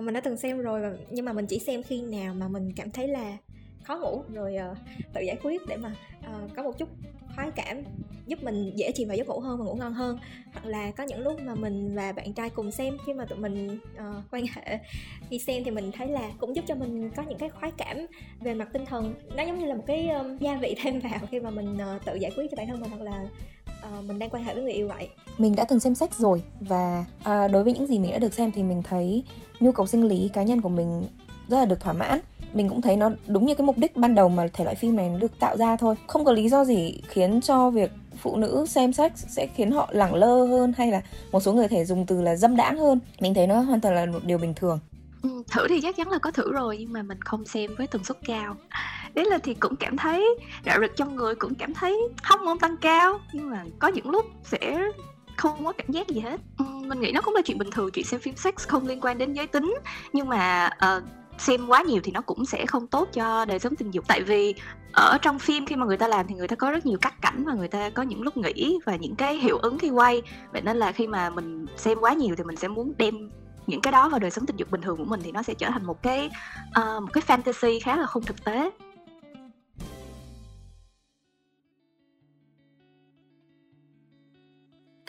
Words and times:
uh, 0.00 0.04
mình 0.04 0.14
đã 0.14 0.20
từng 0.20 0.36
xem 0.36 0.58
rồi 0.58 0.98
nhưng 1.10 1.24
mà 1.24 1.32
mình 1.32 1.46
chỉ 1.46 1.58
xem 1.58 1.82
khi 1.82 2.02
nào 2.02 2.34
mà 2.34 2.48
mình 2.48 2.72
cảm 2.76 2.90
thấy 2.90 3.08
là 3.08 3.36
khó 3.82 3.98
ngủ. 3.98 4.22
Rồi 4.34 4.56
uh, 4.70 4.76
tự 5.12 5.20
giải 5.20 5.36
quyết 5.42 5.60
để 5.68 5.76
mà 5.76 5.94
uh, 6.20 6.50
có 6.56 6.62
một 6.62 6.78
chút 6.78 6.88
khoái 7.34 7.50
cảm 7.50 7.82
giúp 8.26 8.42
mình 8.42 8.72
dễ 8.74 8.92
chìm 8.92 9.08
vào 9.08 9.16
giấc 9.16 9.28
ngủ 9.28 9.40
hơn 9.40 9.58
và 9.58 9.64
ngủ 9.64 9.74
ngon 9.74 9.92
hơn. 9.92 10.18
Hoặc 10.52 10.66
là 10.66 10.90
có 10.90 11.04
những 11.04 11.20
lúc 11.20 11.40
mà 11.40 11.54
mình 11.54 11.94
và 11.94 12.12
bạn 12.12 12.32
trai 12.32 12.50
cùng 12.50 12.70
xem 12.70 12.96
khi 13.06 13.14
mà 13.14 13.24
tụi 13.24 13.38
mình 13.38 13.78
uh, 13.94 14.24
quan 14.30 14.44
hệ 14.54 14.78
khi 15.30 15.38
xem 15.38 15.64
thì 15.64 15.70
mình 15.70 15.92
thấy 15.92 16.08
là 16.08 16.30
cũng 16.38 16.56
giúp 16.56 16.64
cho 16.68 16.74
mình 16.74 17.10
có 17.16 17.22
những 17.22 17.38
cái 17.38 17.48
khoái 17.48 17.72
cảm 17.78 18.06
về 18.40 18.54
mặt 18.54 18.68
tinh 18.72 18.84
thần. 18.86 19.14
Nó 19.36 19.42
giống 19.42 19.58
như 19.58 19.66
là 19.66 19.74
một 19.74 19.84
cái 19.86 20.08
um, 20.08 20.38
gia 20.38 20.56
vị 20.56 20.74
thêm 20.82 21.00
vào 21.00 21.20
khi 21.30 21.40
mà 21.40 21.50
mình 21.50 21.74
uh, 21.74 22.04
tự 22.04 22.14
giải 22.14 22.32
quyết 22.36 22.50
cho 22.50 22.56
bản 22.56 22.66
thân 22.66 22.80
mình 22.80 22.90
hoặc 22.90 23.02
là 23.02 23.26
uh, 23.98 24.04
mình 24.04 24.18
đang 24.18 24.30
quan 24.30 24.44
hệ 24.44 24.54
với 24.54 24.62
người 24.62 24.72
yêu 24.72 24.88
vậy. 24.88 25.08
Mình 25.38 25.56
đã 25.56 25.64
từng 25.64 25.80
xem 25.80 25.94
sách 25.94 26.14
rồi 26.14 26.42
và 26.60 27.04
uh, 27.20 27.52
đối 27.52 27.64
với 27.64 27.72
những 27.72 27.86
gì 27.86 27.98
mình 27.98 28.10
đã 28.10 28.18
được 28.18 28.34
xem 28.34 28.52
thì 28.52 28.62
mình 28.62 28.82
thấy 28.82 29.24
nhu 29.60 29.72
cầu 29.72 29.86
sinh 29.86 30.08
lý 30.08 30.30
cá 30.32 30.42
nhân 30.42 30.60
của 30.60 30.68
mình 30.68 31.06
rất 31.48 31.58
là 31.58 31.64
được 31.64 31.80
thỏa 31.80 31.92
mãn. 31.92 32.20
Mình 32.52 32.68
cũng 32.68 32.82
thấy 32.82 32.96
nó 32.96 33.10
đúng 33.26 33.46
như 33.46 33.54
cái 33.54 33.66
mục 33.66 33.78
đích 33.78 33.96
ban 33.96 34.14
đầu 34.14 34.28
mà 34.28 34.48
thể 34.52 34.64
loại 34.64 34.76
phim 34.76 34.96
này 34.96 35.10
được 35.20 35.38
tạo 35.38 35.56
ra 35.56 35.76
thôi. 35.76 35.94
Không 36.06 36.24
có 36.24 36.32
lý 36.32 36.48
do 36.48 36.64
gì 36.64 37.00
khiến 37.08 37.40
cho 37.40 37.70
việc 37.70 37.90
phụ 38.16 38.36
nữ 38.36 38.66
xem 38.68 38.92
sách 38.92 39.12
sẽ 39.16 39.46
khiến 39.46 39.70
họ 39.70 39.88
lẳng 39.92 40.14
lơ 40.14 40.44
hơn 40.44 40.72
hay 40.76 40.90
là 40.90 41.02
một 41.32 41.40
số 41.40 41.52
người 41.52 41.68
thể 41.68 41.84
dùng 41.84 42.06
từ 42.06 42.22
là 42.22 42.36
dâm 42.36 42.56
đãng 42.56 42.78
hơn. 42.78 43.00
Mình 43.20 43.34
thấy 43.34 43.46
nó 43.46 43.60
hoàn 43.60 43.80
toàn 43.80 43.94
là 43.94 44.06
một 44.06 44.24
điều 44.24 44.38
bình 44.38 44.54
thường. 44.54 44.78
Ừ, 45.22 45.42
thử 45.50 45.68
thì 45.68 45.80
chắc 45.82 45.96
chắn 45.96 46.08
là 46.08 46.18
có 46.18 46.30
thử 46.30 46.52
rồi 46.52 46.76
nhưng 46.80 46.92
mà 46.92 47.02
mình 47.02 47.20
không 47.20 47.44
xem 47.44 47.70
với 47.78 47.86
tần 47.86 48.04
suất 48.04 48.16
cao 48.26 48.54
đấy 49.14 49.24
là 49.24 49.38
thì 49.38 49.54
cũng 49.54 49.76
cảm 49.76 49.96
thấy 49.96 50.36
rạo 50.66 50.80
rực 50.80 50.96
trong 50.96 51.16
người 51.16 51.34
cũng 51.34 51.54
cảm 51.54 51.74
thấy 51.74 51.98
không 52.22 52.44
môn 52.44 52.58
tăng 52.58 52.76
cao 52.76 53.20
nhưng 53.32 53.50
mà 53.50 53.64
có 53.78 53.88
những 53.88 54.10
lúc 54.10 54.26
sẽ 54.44 54.90
không 55.36 55.64
có 55.64 55.72
cảm 55.72 55.86
giác 55.88 56.08
gì 56.08 56.20
hết. 56.20 56.40
Ừ, 56.58 56.64
mình 56.64 57.00
nghĩ 57.00 57.12
nó 57.12 57.20
cũng 57.20 57.34
là 57.34 57.42
chuyện 57.44 57.58
bình 57.58 57.70
thường 57.70 57.90
chuyện 57.90 58.04
xem 58.04 58.20
phim 58.20 58.36
sex 58.36 58.54
không 58.54 58.86
liên 58.86 59.00
quan 59.00 59.18
đến 59.18 59.32
giới 59.32 59.46
tính. 59.46 59.74
Nhưng 60.12 60.28
mà 60.28 60.70
uh, 60.96 61.02
xem 61.38 61.66
quá 61.66 61.82
nhiều 61.82 62.00
thì 62.04 62.12
nó 62.12 62.20
cũng 62.20 62.46
sẽ 62.46 62.66
không 62.66 62.86
tốt 62.86 63.08
cho 63.12 63.44
đời 63.44 63.58
sống 63.58 63.76
tình 63.76 63.90
dục. 63.90 64.04
Tại 64.08 64.22
vì 64.22 64.54
ở 64.92 65.18
trong 65.22 65.38
phim 65.38 65.66
khi 65.66 65.76
mà 65.76 65.86
người 65.86 65.96
ta 65.96 66.08
làm 66.08 66.26
thì 66.26 66.34
người 66.34 66.48
ta 66.48 66.56
có 66.56 66.70
rất 66.70 66.86
nhiều 66.86 66.98
cắt 67.00 67.14
cảnh 67.22 67.44
và 67.46 67.54
người 67.54 67.68
ta 67.68 67.90
có 67.90 68.02
những 68.02 68.22
lúc 68.22 68.36
nghỉ 68.36 68.78
và 68.86 68.96
những 68.96 69.16
cái 69.16 69.36
hiệu 69.36 69.58
ứng 69.58 69.78
khi 69.78 69.90
quay. 69.90 70.22
Vậy 70.52 70.62
nên 70.62 70.76
là 70.76 70.92
khi 70.92 71.06
mà 71.06 71.30
mình 71.30 71.66
xem 71.76 71.98
quá 72.00 72.12
nhiều 72.12 72.34
thì 72.38 72.44
mình 72.44 72.56
sẽ 72.56 72.68
muốn 72.68 72.92
đem 72.98 73.30
những 73.66 73.80
cái 73.80 73.92
đó 73.92 74.08
vào 74.08 74.20
đời 74.20 74.30
sống 74.30 74.46
tình 74.46 74.56
dục 74.56 74.70
bình 74.70 74.80
thường 74.80 74.96
của 74.96 75.04
mình 75.04 75.20
thì 75.24 75.32
nó 75.32 75.42
sẽ 75.42 75.54
trở 75.54 75.70
thành 75.70 75.86
một 75.86 76.02
cái 76.02 76.30
uh, 76.80 77.02
một 77.02 77.08
cái 77.12 77.22
fantasy 77.26 77.80
khá 77.82 77.96
là 77.96 78.06
không 78.06 78.22
thực 78.22 78.44
tế. 78.44 78.70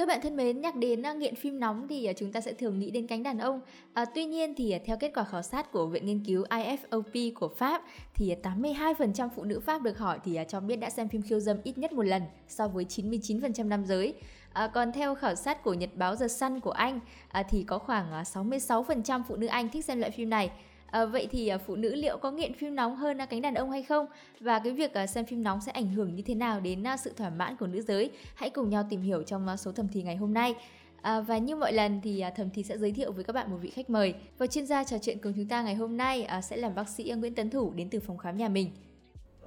Các 0.02 0.07
bạn 0.07 0.21
thân 0.21 0.35
mến, 0.35 0.61
nhắc 0.61 0.75
đến 0.75 1.05
à, 1.05 1.13
nghiện 1.13 1.35
phim 1.35 1.59
nóng 1.59 1.88
thì 1.88 2.05
à, 2.05 2.13
chúng 2.13 2.31
ta 2.31 2.41
sẽ 2.41 2.53
thường 2.53 2.80
nghĩ 2.80 2.91
đến 2.91 3.07
cánh 3.07 3.23
đàn 3.23 3.38
ông. 3.38 3.61
À, 3.94 4.05
tuy 4.05 4.25
nhiên 4.25 4.53
thì 4.55 4.71
à, 4.71 4.80
theo 4.85 4.97
kết 4.97 5.11
quả 5.16 5.23
khảo 5.23 5.41
sát 5.41 5.71
của 5.71 5.85
Viện 5.85 6.05
Nghiên 6.05 6.25
cứu 6.25 6.43
IFOP 6.43 7.31
của 7.35 7.47
Pháp 7.47 7.81
thì 8.16 8.35
82% 8.43 9.30
phụ 9.35 9.43
nữ 9.43 9.59
Pháp 9.59 9.81
được 9.81 9.97
hỏi 9.97 10.19
thì 10.23 10.39
cho 10.47 10.59
biết 10.59 10.75
đã 10.75 10.89
xem 10.89 11.09
phim 11.09 11.21
khiêu 11.21 11.39
dâm 11.39 11.58
ít 11.63 11.77
nhất 11.77 11.93
một 11.93 12.03
lần 12.03 12.21
so 12.47 12.67
với 12.67 12.85
99% 12.85 13.67
nam 13.67 13.85
giới. 13.85 14.13
À, 14.53 14.67
còn 14.67 14.91
theo 14.91 15.16
khảo 15.16 15.35
sát 15.35 15.63
của 15.63 15.73
Nhật 15.73 15.89
báo 15.95 16.15
The 16.15 16.27
Sun 16.27 16.59
của 16.59 16.71
Anh 16.71 16.99
à, 17.30 17.43
thì 17.43 17.63
có 17.63 17.80
khoảng 17.80 18.23
66% 18.23 19.21
phụ 19.27 19.36
nữ 19.36 19.47
Anh 19.47 19.69
thích 19.69 19.86
xem 19.86 19.99
loại 19.99 20.11
phim 20.11 20.30
này 20.30 20.52
À, 20.92 21.06
vậy 21.06 21.28
thì 21.31 21.47
à, 21.47 21.58
phụ 21.58 21.75
nữ 21.75 21.95
liệu 21.95 22.17
có 22.17 22.31
nghiện 22.31 22.53
phim 22.53 22.75
nóng 22.75 22.95
hơn 22.95 23.22
à, 23.22 23.25
cánh 23.25 23.42
đàn 23.42 23.53
ông 23.53 23.72
hay 23.72 23.84
không? 23.84 24.06
Và 24.39 24.59
cái 24.59 24.73
việc 24.73 24.94
à, 24.94 25.08
xem 25.08 25.25
phim 25.25 25.44
nóng 25.44 25.61
sẽ 25.61 25.72
ảnh 25.72 25.88
hưởng 25.88 26.16
như 26.16 26.23
thế 26.25 26.36
nào 26.36 26.59
đến 26.59 26.88
à, 26.88 26.98
sự 26.98 27.11
thỏa 27.17 27.30
mãn 27.30 27.56
của 27.59 27.67
nữ 27.67 27.81
giới? 27.81 28.11
Hãy 28.36 28.50
cùng 28.50 28.70
nhau 28.70 28.88
tìm 28.89 29.02
hiểu 29.02 29.23
trong 29.23 29.48
à, 29.48 29.58
số 29.58 29.72
thẩm 29.72 29.88
thì 29.94 30.03
ngày 30.03 30.16
hôm 30.16 30.33
nay. 30.33 30.56
À, 31.02 31.22
và 31.22 31.38
như 31.38 31.56
mọi 31.56 31.73
lần 31.73 32.02
thì 32.03 32.20
à, 32.20 32.30
thẩm 32.30 32.50
thì 32.53 32.64
sẽ 32.64 32.78
giới 32.78 32.92
thiệu 32.92 33.11
với 33.11 33.23
các 33.23 33.33
bạn 33.33 33.52
một 33.52 33.58
vị 33.61 33.70
khách 33.70 33.89
mời 33.89 34.14
và 34.38 34.48
chuyên 34.48 34.66
gia 34.66 34.83
trò 34.83 34.98
chuyện 34.98 35.17
cùng 35.23 35.33
chúng 35.36 35.48
ta 35.48 35.61
ngày 35.61 35.75
hôm 35.75 35.98
nay 35.98 36.23
à, 36.23 36.42
sẽ 36.42 36.58
là 36.58 36.70
bác 36.70 36.89
sĩ 36.89 37.14
Nguyễn 37.17 37.36
Tấn 37.36 37.50
Thủ 37.50 37.73
đến 37.76 37.89
từ 37.89 38.00
phòng 38.00 38.17
khám 38.17 38.38
nhà 38.38 38.50
mình. 38.50 38.72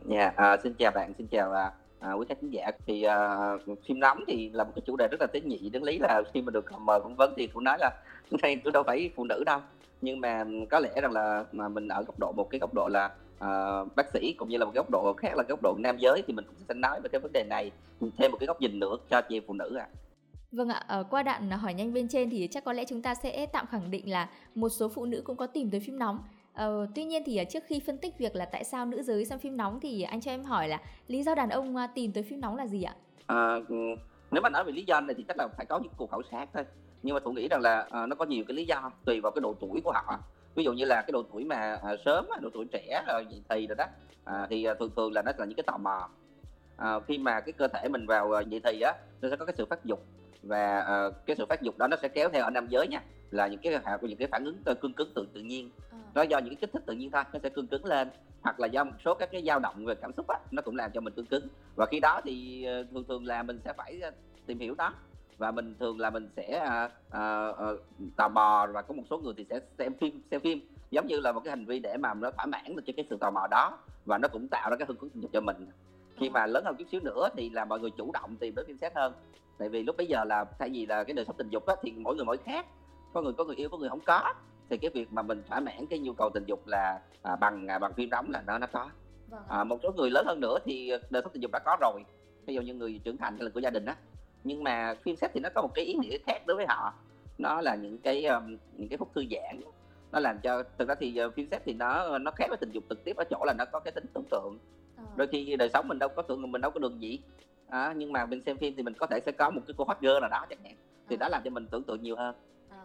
Dạ, 0.05 0.19
yeah, 0.19 0.37
à, 0.37 0.57
xin 0.63 0.75
chào 0.75 0.91
bạn, 0.91 1.13
xin 1.19 1.27
chào 1.27 1.53
à, 1.53 1.73
à, 2.01 2.13
quý 2.13 2.27
khán 2.29 2.51
giả. 2.51 2.71
Thì 2.87 3.03
à, 3.03 3.37
phim 3.89 4.01
nóng 4.01 4.25
thì 4.27 4.51
là 4.53 4.65
một 4.65 4.71
cái 4.75 4.83
chủ 4.87 4.97
đề 4.97 5.09
rất 5.11 5.21
là 5.21 5.27
tế 5.27 5.41
nhị. 5.41 5.69
Đến 5.69 5.83
lý 5.83 5.99
là 5.99 6.23
khi 6.35 6.43
mà 6.43 6.51
được 6.51 6.65
mời 6.79 7.01
phỏng 7.03 7.17
vấn 7.17 7.35
thì 7.37 7.47
cũng 7.47 7.65
nói 7.65 7.79
là 7.81 7.91
đây 8.43 8.61
tôi 8.65 8.73
đâu 8.73 8.83
phải 8.87 9.11
phụ 9.17 9.25
nữ 9.25 9.43
đâu 9.47 9.61
nhưng 10.05 10.21
mà 10.21 10.45
có 10.71 10.81
lẽ 10.81 11.01
rằng 11.03 11.13
là 11.13 11.45
mà 11.53 11.69
mình 11.69 11.89
ở 11.89 12.03
góc 12.03 12.19
độ 12.19 12.33
một 12.33 12.51
cái 12.51 12.59
góc 12.59 12.75
độ 12.75 12.89
là 12.89 13.11
uh, 13.35 13.97
bác 13.97 14.11
sĩ 14.13 14.33
cũng 14.33 14.49
như 14.49 14.59
là 14.59 14.65
một 14.65 14.71
cái 14.75 14.79
góc 14.79 14.91
độ 14.91 15.15
khác 15.19 15.37
là 15.37 15.45
góc 15.49 15.63
độ 15.63 15.77
nam 15.79 15.97
giới 15.99 16.23
thì 16.27 16.33
mình 16.33 16.45
cũng 16.45 16.57
sẽ 16.69 16.75
nói 16.75 17.01
về 17.01 17.09
cái 17.13 17.21
vấn 17.21 17.33
đề 17.33 17.45
này 17.45 17.71
thêm 18.19 18.31
một 18.31 18.37
cái 18.41 18.47
góc 18.47 18.61
nhìn 18.61 18.79
nữa 18.81 18.97
cho 19.11 19.21
chị 19.29 19.37
em 19.37 19.43
phụ 19.47 19.55
nữ 19.55 19.77
ạ. 19.77 19.87
À. 19.93 19.95
Vâng 20.53 20.69
ạ, 20.69 20.85
ở 20.89 21.05
qua 21.11 21.23
đoạn 21.23 21.51
hỏi 21.51 21.75
nhanh 21.75 21.93
bên 21.93 22.09
trên 22.09 22.31
thì 22.31 22.49
chắc 22.51 22.65
có 22.65 22.73
lẽ 22.73 22.85
chúng 22.89 23.03
ta 23.03 23.15
sẽ 23.15 23.47
tạm 23.47 23.67
khẳng 23.67 23.91
định 23.91 24.11
là 24.11 24.29
một 24.55 24.69
số 24.69 24.89
phụ 24.89 25.05
nữ 25.05 25.23
cũng 25.25 25.37
có 25.37 25.47
tìm 25.47 25.71
tới 25.71 25.81
phim 25.81 25.99
nóng. 25.99 26.19
Ờ, 26.53 26.87
tuy 26.95 27.05
nhiên 27.05 27.23
thì 27.27 27.41
trước 27.51 27.63
khi 27.67 27.81
phân 27.87 27.99
tích 27.99 28.19
việc 28.19 28.37
là 28.37 28.45
tại 28.45 28.65
sao 28.65 28.87
nữ 28.87 29.03
giới 29.03 29.25
xem 29.25 29.39
phim 29.39 29.57
nóng 29.57 29.81
thì 29.81 30.03
anh 30.03 30.21
cho 30.21 30.31
em 30.31 30.45
hỏi 30.45 30.69
là 30.69 30.81
lý 31.07 31.23
do 31.23 31.35
đàn 31.35 31.49
ông 31.49 31.77
tìm 31.95 32.13
tới 32.13 32.23
phim 32.23 32.41
nóng 32.41 32.57
là 32.57 32.67
gì 32.67 32.83
ạ? 32.83 32.95
À, 33.27 33.61
nếu 34.31 34.43
mà 34.43 34.49
nói 34.49 34.65
về 34.65 34.73
lý 34.73 34.85
do 34.87 35.01
này 35.01 35.15
thì 35.19 35.25
chắc 35.29 35.39
là 35.39 35.49
phải 35.57 35.67
có 35.67 35.79
những 35.79 35.93
cuộc 35.97 36.11
khảo 36.11 36.23
sát 36.31 36.47
thôi 36.55 36.65
nhưng 37.05 37.15
mà 37.15 37.21
tôi 37.21 37.35
nghĩ 37.35 37.49
rằng 37.49 37.61
là 37.61 37.87
à, 37.91 38.07
nó 38.07 38.17
có 38.17 38.25
nhiều 38.25 38.45
cái 38.49 38.57
lý 38.57 38.65
do 38.65 38.91
tùy 39.05 39.21
vào 39.21 39.33
cái 39.33 39.41
độ 39.41 39.55
tuổi 39.61 39.81
của 39.85 39.93
họ. 39.93 40.19
Ví 40.55 40.65
dụ 40.65 40.73
như 40.73 40.85
là 40.85 41.03
cái 41.07 41.13
độ 41.13 41.23
tuổi 41.33 41.45
mà 41.45 41.79
à, 41.83 41.97
sớm 42.05 42.27
độ 42.43 42.51
tuổi 42.55 42.67
trẻ 42.73 43.05
rồi 43.09 43.27
dậy 43.31 43.43
thì 43.49 43.67
rồi 43.67 43.77
đó 43.77 43.85
à, 44.25 44.47
thì 44.51 44.65
à, 44.65 44.75
thường 44.75 44.91
thường 44.97 45.13
là 45.13 45.23
nó 45.23 45.33
là 45.39 45.47
những 45.47 45.57
cái 45.57 45.65
tò 45.67 45.77
mò. 45.77 46.09
À, 46.77 47.01
khi 47.09 47.19
mà 47.19 47.41
cái 47.41 47.53
cơ 47.53 47.69
thể 47.69 47.89
mình 47.89 48.07
vào 48.07 48.43
dậy 48.43 48.61
thì 48.65 48.81
á 48.81 48.93
nó 49.21 49.29
sẽ 49.31 49.37
có 49.37 49.45
cái 49.45 49.55
sự 49.59 49.67
phát 49.67 49.85
dục. 49.85 50.05
Và 50.43 50.81
à, 50.81 51.11
cái 51.27 51.37
sự 51.37 51.47
phát 51.47 51.63
dục 51.63 51.79
đó 51.79 51.87
nó 51.87 51.97
sẽ 52.03 52.09
kéo 52.09 52.29
theo 52.33 52.45
ở 52.45 52.51
nam 52.51 52.67
giới 52.69 52.89
nha 52.89 53.03
là 53.31 53.47
những 53.47 53.61
cái 53.61 53.81
những 54.03 54.19
cái 54.19 54.29
phản 54.29 54.45
ứng 54.45 54.77
cương 54.81 54.93
cứng 54.93 55.13
tự 55.15 55.27
tự 55.35 55.41
nhiên. 55.41 55.71
À. 55.91 55.99
nó 56.15 56.23
do 56.23 56.39
những 56.39 56.49
cái 56.49 56.59
kích 56.61 56.71
thích 56.73 56.83
tự 56.87 56.95
nhiên 56.95 57.11
thôi 57.11 57.23
nó 57.33 57.39
sẽ 57.43 57.49
cương 57.49 57.67
cứng 57.67 57.85
lên. 57.85 58.09
Hoặc 58.43 58.61
là 58.61 58.67
do 58.67 58.85
một 58.85 58.97
số 59.05 59.15
các 59.15 59.29
cái 59.33 59.43
dao 59.47 59.59
động 59.59 59.85
về 59.85 59.95
cảm 59.95 60.13
xúc 60.17 60.29
á 60.29 60.39
nó 60.51 60.63
cũng 60.63 60.77
làm 60.77 60.91
cho 60.95 61.01
mình 61.01 61.13
cương 61.17 61.27
cứng. 61.27 61.49
Và 61.77 61.87
khi 61.91 62.01
đó 62.01 62.21
thì 62.25 62.67
thường 62.93 63.05
thường 63.09 63.27
là 63.27 63.43
mình 63.43 63.61
sẽ 63.65 63.73
phải 63.77 64.01
tìm 64.47 64.59
hiểu 64.59 64.75
đó 64.75 64.95
và 65.39 65.51
mình 65.51 65.75
thường 65.81 66.01
là 66.01 66.11
mình 66.11 66.29
sẽ 66.37 66.59
à, 66.59 66.91
à, 67.11 67.49
à, 67.59 67.67
tò 68.17 68.29
mò 68.29 68.67
và 68.73 68.83
có 68.83 68.95
một 68.95 69.03
số 69.11 69.19
người 69.19 69.35
thì 69.37 69.47
sẽ 69.51 69.61
xem 69.79 69.95
phim 70.01 70.23
xem 70.31 70.41
phim. 70.41 70.61
Giống 70.91 71.07
như 71.07 71.21
là 71.21 71.33
một 71.33 71.41
cái 71.45 71.51
hành 71.51 71.65
vi 71.65 71.79
để 71.79 71.97
mà 71.97 72.15
nó 72.15 72.31
thỏa 72.31 72.47
mãn 72.47 72.77
cho 72.87 72.93
cái 72.97 73.07
sự 73.11 73.17
tò 73.21 73.31
mò 73.31 73.47
đó 73.51 73.79
và 74.05 74.19
nó 74.19 74.29
cũng 74.29 74.49
tạo 74.49 74.71
ra 74.71 74.77
cái 74.77 74.87
hứng 74.87 74.97
thú 74.97 75.09
tình 75.15 75.23
dục 75.23 75.31
cho 75.33 75.41
mình. 75.41 75.67
Khi 76.17 76.31
mà 76.31 76.47
lớn 76.47 76.65
hơn 76.65 76.77
chút 76.79 76.85
xíu 76.93 77.01
nữa 77.01 77.29
thì 77.37 77.51
là 77.51 77.65
mọi 77.65 77.81
người 77.81 77.91
chủ 77.91 78.11
động 78.13 78.37
tìm 78.37 78.55
đến 78.55 78.67
phim 78.67 78.79
xét 78.79 78.95
hơn. 78.95 79.13
Tại 79.59 79.69
vì 79.69 79.83
lúc 79.83 79.97
bây 79.97 80.07
giờ 80.07 80.25
là 80.25 80.45
thay 80.59 80.71
vì 80.73 80.87
là 80.87 81.05
cái 81.05 81.15
đời 81.15 81.25
sống 81.25 81.37
tình 81.37 81.51
dục 81.51 81.67
á, 81.67 81.75
thì 81.83 81.93
mỗi 81.97 82.17
người 82.17 82.25
mỗi 82.25 82.37
khác. 82.37 82.67
Có 83.13 83.23
người 83.23 83.33
có 83.33 83.45
người 83.45 83.57
yêu 83.57 83.69
có 83.69 83.79
người 83.79 83.89
không 83.89 84.01
có. 84.01 84.35
Thì 84.71 84.79
cái 84.79 84.91
việc 84.95 85.13
mà 85.13 85.23
mình 85.23 85.43
thỏa 85.49 85.61
mãn 85.61 85.87
cái 85.91 85.99
nhu 85.99 86.13
cầu 86.13 86.31
tình 86.35 86.45
dục 86.47 86.67
là 86.67 87.01
à, 87.23 87.37
bằng 87.37 87.67
à, 87.67 87.79
bằng 87.79 87.93
phim 87.93 88.11
đóng 88.11 88.31
là 88.31 88.43
nó 88.47 88.59
nó 88.59 88.67
có. 88.67 88.91
Vâng. 89.31 89.43
à, 89.49 89.65
một 89.65 89.79
số 89.83 89.93
người 89.97 90.11
lớn 90.11 90.27
hơn 90.27 90.41
nữa 90.41 90.59
thì 90.65 90.91
đời 91.11 91.23
sống 91.23 91.33
tình 91.33 91.43
dục 91.43 91.53
đã 91.53 91.59
có 91.65 91.77
rồi. 91.81 92.05
Ví 92.47 92.55
dụ 92.55 92.61
như 92.61 92.75
người 92.75 93.01
trưởng 93.05 93.17
thành 93.17 93.37
hay 93.37 93.45
là 93.45 93.51
của 93.55 93.61
gia 93.61 93.71
đình 93.71 93.85
á 93.85 93.97
nhưng 94.45 94.65
mà 94.65 94.95
phim 95.03 95.17
sách 95.17 95.31
thì 95.35 95.41
nó 95.41 95.49
có 95.55 95.63
một 95.63 95.71
cái 95.75 95.85
ý 95.85 95.95
nghĩa 95.95 96.19
khác 96.27 96.47
đối 96.47 96.57
với 96.57 96.67
họ. 96.69 96.93
Nó 97.39 97.61
là 97.61 97.75
những 97.75 97.99
cái 97.99 98.25
um, 98.25 98.57
những 98.77 98.89
cái 98.89 98.99
phút 98.99 99.15
thư 99.15 99.25
giãn. 99.31 99.61
Nó 100.13 100.21
làm 100.21 100.39
cho 100.39 100.63
thực 100.79 100.89
ra 100.89 100.95
thì 101.01 101.21
uh, 101.27 101.35
phim 101.35 101.49
sách 101.51 101.63
thì 101.65 101.73
nó 101.73 102.19
nó 102.19 102.31
khác 102.31 102.47
với 102.49 102.57
tình 102.57 102.73
dục 102.73 102.85
trực 102.89 103.05
tiếp 103.05 103.17
ở 103.17 103.25
chỗ 103.31 103.45
là 103.47 103.55
nó 103.59 103.65
có 103.65 103.81
cái 103.81 103.93
tính 103.93 104.07
tưởng 104.15 104.25
tượng. 104.31 104.59
Ờ. 104.97 105.05
đôi 105.17 105.27
khi 105.27 105.57
đời 105.57 105.71
sống 105.73 105.89
mình 105.89 105.99
đâu 105.99 106.09
có 106.09 106.23
tưởng 106.23 106.53
mình 106.53 106.61
đâu 106.61 106.71
có 106.71 106.81
đường 106.81 107.01
gì. 107.01 107.19
À, 107.69 107.95
nhưng 107.97 108.13
mà 108.13 108.27
mình 108.27 108.43
xem 108.47 108.57
phim 108.57 108.75
thì 108.77 108.83
mình 108.83 108.95
có 108.95 109.07
thể 109.07 109.21
sẽ 109.27 109.33
có 109.33 109.51
một 109.51 109.61
cái 109.67 109.75
cô 109.77 109.85
hot 109.85 109.97
girl 110.01 110.21
nào 110.21 110.31
đó 110.31 110.47
chẳng 110.51 110.59
hạn. 110.65 110.75
Thì 111.09 111.17
ờ. 111.17 111.19
đó 111.19 111.29
làm 111.29 111.43
cho 111.45 111.51
mình 111.51 111.67
tưởng 111.71 111.83
tượng 111.83 112.03
nhiều 112.03 112.17
hơn. 112.17 112.35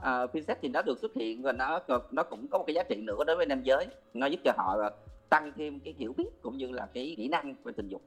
À, 0.01 0.27
phim 0.27 0.43
sách 0.43 0.57
thì 0.61 0.69
nó 0.69 0.81
được 0.81 0.99
xuất 0.99 1.13
hiện 1.15 1.41
và 1.41 1.51
nó 1.51 1.79
nó 2.11 2.23
cũng 2.23 2.47
có 2.47 2.57
một 2.57 2.63
cái 2.67 2.73
giá 2.73 2.83
trị 2.83 2.95
nữa 2.95 3.23
đối 3.27 3.35
với 3.35 3.45
nam 3.45 3.63
giới. 3.63 3.87
Nó 4.13 4.27
giúp 4.27 4.39
cho 4.43 4.53
họ 4.57 4.77
tăng 5.29 5.51
thêm 5.57 5.79
cái 5.79 5.93
hiểu 5.97 6.13
biết 6.17 6.29
cũng 6.41 6.57
như 6.57 6.71
là 6.71 6.87
cái 6.93 7.13
kỹ 7.17 7.27
năng 7.27 7.55
về 7.63 7.73
tình 7.77 7.87
dục 7.87 8.01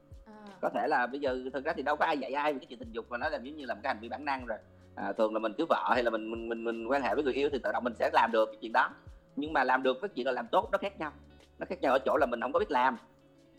có 0.61 0.71
thể 0.75 0.89
là 0.89 1.07
bây 1.07 1.21
giờ 1.21 1.39
thực 1.53 1.65
ra 1.65 1.73
thì 1.77 1.83
đâu 1.83 1.97
có 1.97 2.05
ai 2.05 2.19
dạy 2.19 2.33
ai 2.33 2.53
về 2.53 2.59
cái 2.59 2.67
chuyện 2.67 2.79
tình 2.79 2.93
dục 2.93 3.07
mà 3.11 3.19
nó 3.19 3.29
làm 3.29 3.45
giống 3.45 3.57
như 3.57 3.65
là 3.65 3.75
một 3.75 3.81
cái 3.83 3.95
hành 3.95 4.03
vi 4.03 4.09
bản 4.09 4.25
năng 4.25 4.47
rồi. 4.47 4.59
À, 4.95 5.13
thường 5.13 5.33
là 5.33 5.39
mình 5.39 5.53
cưới 5.59 5.67
vợ 5.69 5.91
hay 5.95 6.03
là 6.03 6.11
mình 6.11 6.31
mình 6.31 6.49
mình 6.49 6.65
mình 6.65 6.87
quan 6.87 7.03
hệ 7.03 7.15
với 7.15 7.25
người 7.25 7.35
yêu 7.35 7.49
thì 7.53 7.59
tự 7.59 7.73
động 7.73 7.85
mình 7.85 7.95
sẽ 7.99 8.11
làm 8.13 8.33
được 8.33 8.47
cái 8.47 8.57
chuyện 8.61 8.73
đó. 8.73 8.91
Nhưng 9.37 9.53
mà 9.53 9.65
làm 9.65 9.83
được 9.83 10.01
với 10.01 10.09
chuyện 10.09 10.27
là 10.27 10.33
làm 10.33 10.47
tốt 10.47 10.69
nó 10.73 10.79
khác 10.79 10.99
nhau. 11.01 11.13
Nó 11.59 11.67
khác 11.69 11.81
nhau 11.81 11.93
ở 11.93 11.99
chỗ 12.05 12.17
là 12.17 12.27
mình 12.27 12.41
không 12.41 12.53
có 12.53 12.59
biết 12.59 12.71
làm. 12.71 12.97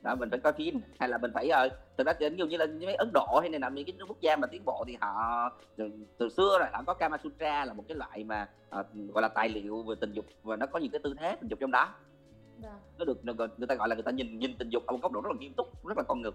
Đó 0.01 0.15
mình 0.15 0.29
phải 0.29 0.39
coi 0.39 0.53
phim 0.53 0.81
hay 0.99 1.09
là 1.09 1.17
mình 1.17 1.31
phải 1.33 1.49
uh, 1.65 1.71
thực 1.97 2.07
ra 2.07 2.13
ví 2.19 2.29
như 2.29 2.57
là 2.57 2.65
mấy 2.65 2.95
ấn 2.95 3.09
độ 3.13 3.39
hay 3.41 3.49
là 3.49 3.69
những 3.69 3.85
cái 3.85 3.95
quốc 4.07 4.21
gia 4.21 4.35
mà 4.35 4.47
tiến 4.47 4.65
bộ 4.65 4.83
thì 4.87 4.97
họ 5.01 5.49
từ, 5.75 5.91
từ 6.17 6.29
xưa 6.29 6.57
rồi 6.59 6.67
họ 6.71 6.83
có 6.87 6.93
kama 6.93 7.17
sutra 7.23 7.65
là 7.65 7.73
một 7.73 7.83
cái 7.87 7.97
loại 7.97 8.23
mà 8.23 8.47
uh, 8.79 8.85
gọi 9.13 9.21
là 9.21 9.27
tài 9.27 9.49
liệu 9.49 9.83
về 9.83 9.95
tình 10.01 10.13
dục 10.13 10.25
và 10.43 10.55
nó 10.55 10.65
có 10.65 10.79
những 10.79 10.91
cái 10.91 10.99
tư 11.03 11.15
thế 11.19 11.35
tình 11.41 11.49
dục 11.49 11.59
trong 11.59 11.71
đó. 11.71 11.89
Vâng. 12.61 12.71
nó 12.97 13.05
được 13.05 13.25
người 13.57 13.67
ta 13.67 13.75
gọi 13.75 13.89
là 13.89 13.95
người 13.95 14.03
ta 14.03 14.11
nhìn 14.11 14.39
nhìn 14.39 14.57
tình 14.57 14.69
dục 14.69 14.83
ở 14.85 14.91
một 14.91 14.99
góc 15.01 15.11
độ 15.11 15.21
rất 15.21 15.29
là 15.29 15.37
nghiêm 15.39 15.53
túc 15.53 15.87
rất 15.87 15.97
là 15.97 16.03
con 16.03 16.21
người. 16.21 16.31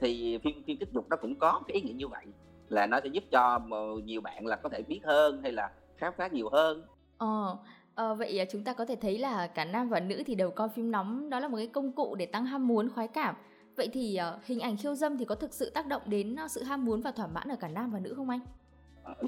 Thì 0.00 0.38
phim 0.44 0.62
phim 0.66 0.76
kích 0.78 0.92
dục 0.92 1.06
nó 1.10 1.16
cũng 1.16 1.38
có 1.38 1.62
cái 1.68 1.74
ý 1.74 1.80
nghĩa 1.80 1.94
như 1.94 2.08
vậy 2.08 2.26
là 2.68 2.86
nó 2.86 3.00
sẽ 3.02 3.08
giúp 3.08 3.24
cho 3.30 3.60
nhiều 4.04 4.20
bạn 4.20 4.46
là 4.46 4.56
có 4.56 4.68
thể 4.68 4.82
biết 4.82 5.00
hơn 5.04 5.42
hay 5.42 5.52
là 5.52 5.70
khám 5.96 6.12
phá 6.16 6.28
nhiều 6.28 6.48
hơn. 6.48 6.82
Ờ 7.18 7.56
Ờ, 7.98 8.14
vậy 8.14 8.46
chúng 8.50 8.64
ta 8.64 8.72
có 8.72 8.84
thể 8.84 8.96
thấy 8.96 9.18
là 9.18 9.46
cả 9.46 9.64
nam 9.64 9.88
và 9.88 10.00
nữ 10.00 10.22
thì 10.26 10.34
đều 10.34 10.50
coi 10.50 10.68
phim 10.68 10.90
nóng 10.90 11.30
đó 11.30 11.40
là 11.40 11.48
một 11.48 11.56
cái 11.56 11.66
công 11.66 11.92
cụ 11.92 12.14
để 12.14 12.26
tăng 12.26 12.46
ham 12.46 12.68
muốn 12.68 12.88
khoái 12.90 13.08
cảm. 13.08 13.34
Vậy 13.76 13.88
thì 13.92 14.18
uh, 14.36 14.44
hình 14.44 14.60
ảnh 14.60 14.76
khiêu 14.76 14.94
dâm 14.94 15.18
thì 15.18 15.24
có 15.24 15.34
thực 15.34 15.54
sự 15.54 15.70
tác 15.70 15.86
động 15.86 16.02
đến 16.06 16.36
uh, 16.44 16.50
sự 16.50 16.62
ham 16.62 16.84
muốn 16.84 17.02
và 17.02 17.12
thỏa 17.12 17.26
mãn 17.26 17.48
ở 17.48 17.56
cả 17.56 17.68
nam 17.68 17.90
và 17.90 17.98
nữ 18.00 18.14
không 18.16 18.30
anh 18.30 18.40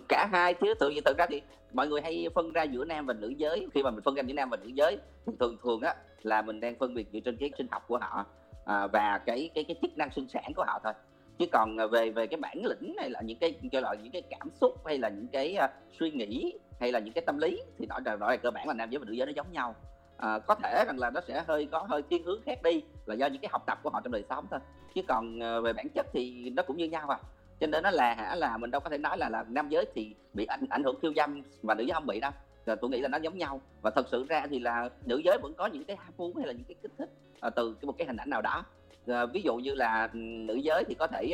cả 0.09 0.29
hai 0.33 0.55
chứ 0.55 0.75
tự 0.81 0.91
tự 1.05 1.15
ra 1.19 1.27
thì 1.31 1.43
mọi 1.73 1.89
người 1.89 2.01
hay 2.01 2.27
phân 2.35 2.53
ra 2.53 2.63
giữa 2.63 2.85
nam 2.85 3.07
và 3.07 3.15
nữ 3.15 3.29
giới. 3.29 3.69
Khi 3.75 3.83
mà 3.83 3.91
mình 3.91 4.03
phân 4.05 4.15
ra 4.15 4.23
giữa 4.27 4.35
nam 4.35 4.51
và 4.51 4.57
nữ 4.57 4.69
giới 4.75 4.99
thường 5.41 5.57
thường 5.63 5.81
á 5.81 5.95
là 6.23 6.43
mình 6.43 6.61
đang 6.61 6.75
phân 6.79 6.95
biệt 6.95 7.09
dựa 7.13 7.21
trên 7.21 7.37
cái 7.37 7.51
sinh 7.59 7.67
học 7.71 7.85
của 7.89 7.99
họ 7.99 8.27
à, 8.65 8.87
và 8.87 9.21
cái 9.27 9.51
cái 9.55 9.65
cái 9.65 9.77
chức 9.83 9.99
năng 9.99 10.11
sinh 10.11 10.29
sản 10.29 10.53
của 10.57 10.65
họ 10.67 10.81
thôi. 10.85 10.93
Chứ 11.39 11.47
còn 11.53 11.77
về 11.91 12.11
về 12.11 12.27
cái 12.27 12.41
bản 12.41 12.63
lĩnh 12.65 12.95
hay 12.99 13.11
là 13.11 13.21
những 13.21 13.39
cái 13.39 13.55
cho 13.73 13.81
loại 13.81 13.97
những 14.03 14.13
cái 14.13 14.23
cảm 14.23 14.49
xúc 14.61 14.87
hay 14.87 14.99
là 14.99 15.09
những 15.09 15.29
cái 15.33 15.57
uh, 15.65 15.71
suy 15.99 16.11
nghĩ 16.11 16.53
hay 16.81 16.93
là 16.93 16.99
những 16.99 17.15
cái 17.15 17.25
tâm 17.27 17.39
lý 17.39 17.63
thì 17.79 17.87
nói 17.87 18.01
là 18.05 18.17
nói 18.17 18.33
là 18.33 18.37
cơ 18.37 18.51
bản 18.51 18.69
là 18.69 18.75
nam 18.75 18.91
giới 18.91 18.99
và 18.99 19.05
nữ 19.05 19.13
giới 19.13 19.27
nó 19.27 19.33
giống 19.37 19.53
nhau. 19.53 19.75
À, 20.17 20.39
có 20.39 20.55
thể 20.55 20.85
rằng 20.87 20.99
là 20.99 21.11
nó 21.11 21.21
sẽ 21.29 21.45
hơi 21.47 21.69
có 21.73 21.87
hơi 21.89 22.03
thiên 22.11 22.25
hướng 22.25 22.43
khác 22.43 22.63
đi 22.63 22.83
là 23.07 23.15
do 23.15 23.27
những 23.27 23.43
cái 23.43 23.49
học 23.53 23.63
tập 23.67 23.79
của 23.83 23.91
họ 23.91 24.01
trong 24.05 24.13
đời 24.13 24.25
sống 24.29 24.47
thôi. 24.51 24.61
Chứ 24.95 25.01
còn 25.09 25.39
uh, 25.39 25.65
về 25.65 25.73
bản 25.73 25.87
chất 25.95 26.07
thì 26.13 26.51
nó 26.51 26.63
cũng 26.63 26.77
như 26.77 26.89
nhau 26.89 27.09
à 27.09 27.19
cho 27.61 27.67
nên 27.67 27.83
nó 27.83 27.91
là 27.91 28.15
hả? 28.15 28.35
Là 28.35 28.57
mình 28.57 28.71
đâu 28.71 28.81
có 28.81 28.91
thể 28.91 28.99
nói 28.99 29.19
là 29.19 29.29
là 29.29 29.45
nam 29.49 29.69
giới 29.69 29.87
thì 29.95 30.15
bị 30.35 30.47
ảnh 30.47 30.67
ảnh 30.71 30.85
hưởng 30.85 31.01
khiêu 31.03 31.13
dâm 31.17 31.43
và 31.63 31.75
nữ 31.75 31.85
giới 31.85 31.95
không 31.95 32.07
bị 32.07 32.21
đâu. 32.21 32.33
Rồi 32.67 32.77
tôi 32.77 32.91
nghĩ 32.91 33.01
là 33.01 33.09
nó 33.09 33.19
giống 33.19 33.39
nhau. 33.39 33.61
Và 33.83 33.91
thật 33.91 34.07
sự 34.11 34.27
ra 34.29 34.47
thì 34.51 34.59
là 34.59 34.89
nữ 35.05 35.23
giới 35.25 35.39
vẫn 35.43 35.55
có 35.55 35.67
những 35.67 35.85
cái 35.85 35.97
ham 35.97 36.13
muốn 36.17 36.37
hay 36.37 36.47
là 36.47 36.53
những 36.53 36.65
cái 36.65 36.75
kích 36.83 36.93
thích 36.99 37.11
uh, 37.47 37.55
từ 37.57 37.75
cái 37.75 37.87
một 37.87 37.95
cái 37.99 38.07
hình 38.07 38.17
ảnh 38.17 38.31
nào 38.31 38.43
đó. 38.43 38.65
Uh, 39.11 39.33
ví 39.33 39.43
dụ 39.43 39.57
như 39.57 39.75
là 39.75 40.09
ừ, 40.13 40.19
nữ 40.19 40.55
giới 40.55 40.85
thì 40.89 40.95
có 40.95 41.07
thể 41.07 41.33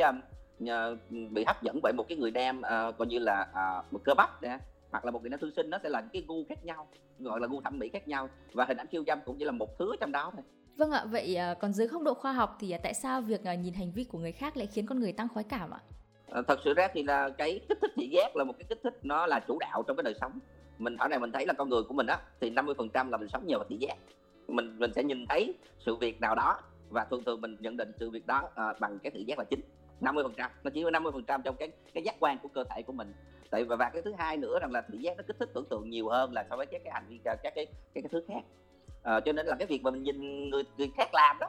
uh, 0.63 0.99
bị 1.31 1.43
hấp 1.47 1.63
dẫn 1.63 1.79
bởi 1.83 1.93
một 1.93 2.05
cái 2.09 2.17
người 2.17 2.31
nam 2.31 2.59
uh, 2.59 2.97
coi 2.97 3.07
như 3.07 3.19
là 3.19 3.47
uh, 3.49 3.93
một 3.93 3.99
cơ 4.03 4.13
bắp 4.13 4.43
nè 4.43 4.59
hoặc 4.91 5.05
là 5.05 5.11
một 5.11 5.21
người 5.21 5.29
nam 5.29 5.39
thư 5.39 5.51
sinh 5.55 5.69
nó 5.69 5.77
sẽ 5.83 5.89
là 5.89 6.01
những 6.01 6.09
cái 6.13 6.23
gu 6.27 6.45
khác 6.49 6.65
nhau 6.65 6.87
gọi 7.19 7.39
là 7.39 7.47
gu 7.47 7.61
thẩm 7.61 7.79
mỹ 7.79 7.89
khác 7.93 8.07
nhau. 8.07 8.29
Và 8.53 8.65
hình 8.65 8.77
ảnh 8.77 8.87
khiêu 8.87 9.03
dâm 9.07 9.19
cũng 9.25 9.35
chỉ 9.39 9.45
là 9.45 9.51
một 9.51 9.79
thứ 9.79 9.95
trong 9.99 10.11
đó 10.11 10.31
thôi. 10.33 10.43
Vâng 10.77 10.91
ạ, 10.91 11.05
vậy 11.05 11.37
còn 11.59 11.73
dưới 11.73 11.87
góc 11.87 12.01
độ 12.01 12.13
khoa 12.13 12.33
học 12.33 12.57
thì 12.59 12.71
à, 12.71 12.79
tại 12.83 12.93
sao 12.93 13.21
việc 13.21 13.41
nhìn 13.59 13.73
hành 13.73 13.91
vi 13.91 14.03
của 14.03 14.19
người 14.19 14.31
khác 14.31 14.57
lại 14.57 14.67
khiến 14.67 14.85
con 14.85 14.99
người 14.99 15.13
tăng 15.13 15.27
khoái 15.33 15.43
cảm 15.49 15.71
ạ? 15.71 15.79
Ờ, 16.37 16.43
thật 16.47 16.59
sự 16.63 16.73
ra 16.73 16.87
thì 16.93 17.03
là 17.03 17.29
cái 17.29 17.59
kích 17.69 17.77
thích 17.81 17.91
thị 17.95 18.07
giác 18.07 18.35
là 18.35 18.43
một 18.43 18.53
cái 18.59 18.65
kích 18.69 18.79
thích 18.83 18.93
nó 19.03 19.25
là 19.25 19.39
chủ 19.47 19.57
đạo 19.59 19.83
trong 19.87 19.97
cái 19.97 20.03
đời 20.03 20.13
sống. 20.21 20.39
Mình 20.77 20.97
ở 20.97 21.07
này 21.07 21.19
mình 21.19 21.31
thấy 21.31 21.45
là 21.45 21.53
con 21.53 21.69
người 21.69 21.83
của 21.83 21.93
mình 21.93 22.07
á 22.07 22.19
thì 22.41 22.49
50% 22.49 23.09
là 23.09 23.17
mình 23.17 23.29
sống 23.29 23.47
nhờ 23.47 23.57
vào 23.57 23.67
thị 23.69 23.77
giác. 23.79 23.95
Mình 24.47 24.79
mình 24.79 24.93
sẽ 24.93 25.03
nhìn 25.03 25.25
thấy 25.29 25.53
sự 25.79 25.95
việc 25.95 26.21
nào 26.21 26.35
đó 26.35 26.57
và 26.89 27.05
thường 27.05 27.23
thường 27.23 27.41
mình 27.41 27.57
nhận 27.59 27.77
định 27.77 27.91
sự 27.99 28.09
việc 28.09 28.27
đó 28.27 28.49
à, 28.55 28.73
bằng 28.79 28.99
cái 29.03 29.11
thị 29.11 29.23
giác 29.27 29.39
là 29.39 29.45
chính 29.49 29.59
50 30.01 30.23
phần 30.23 30.33
trăm. 30.37 30.51
Nó 30.63 30.71
chỉ 30.73 30.83
có 30.83 30.89
50 30.89 31.11
phần 31.11 31.23
trăm 31.23 31.41
trong 31.41 31.55
cái 31.55 31.71
cái 31.93 32.03
giác 32.03 32.15
quan 32.19 32.37
của 32.39 32.49
cơ 32.53 32.63
thể 32.63 32.81
của 32.81 32.93
mình. 32.93 33.13
Tại 33.49 33.63
và, 33.65 33.75
và 33.75 33.89
cái 33.89 34.01
thứ 34.01 34.13
hai 34.17 34.37
nữa 34.37 34.59
rằng 34.61 34.71
là 34.71 34.81
thị 34.81 34.97
giác 34.97 35.17
nó 35.17 35.23
kích 35.27 35.35
thích 35.39 35.49
tưởng 35.53 35.65
tượng 35.69 35.89
nhiều 35.89 36.09
hơn 36.09 36.33
là 36.33 36.45
so 36.49 36.55
với 36.55 36.65
các 36.65 36.81
cái 36.83 36.93
hành 36.93 37.05
vi 37.09 37.19
các 37.23 37.39
cái 37.43 37.51
cái 37.55 37.65
cái, 37.93 38.03
cái 38.03 38.09
thứ 38.11 38.23
khác. 38.27 38.41
À, 39.03 39.19
cho 39.19 39.31
nên 39.31 39.45
là 39.45 39.55
cái 39.59 39.67
việc 39.67 39.83
mà 39.83 39.91
mình 39.91 40.03
nhìn 40.03 40.49
người 40.49 40.63
người 40.77 40.89
khác 40.97 41.09
làm 41.13 41.37
đó 41.39 41.47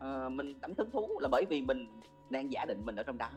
à, 0.00 0.28
mình 0.28 0.54
cảm 0.62 0.72
hứng 0.78 0.90
thú 0.90 1.18
là 1.20 1.28
bởi 1.28 1.44
vì 1.50 1.62
mình 1.62 1.86
đang 2.30 2.52
giả 2.52 2.64
định 2.64 2.82
mình 2.84 2.96
ở 2.96 3.02
trong 3.02 3.18
đó 3.18 3.28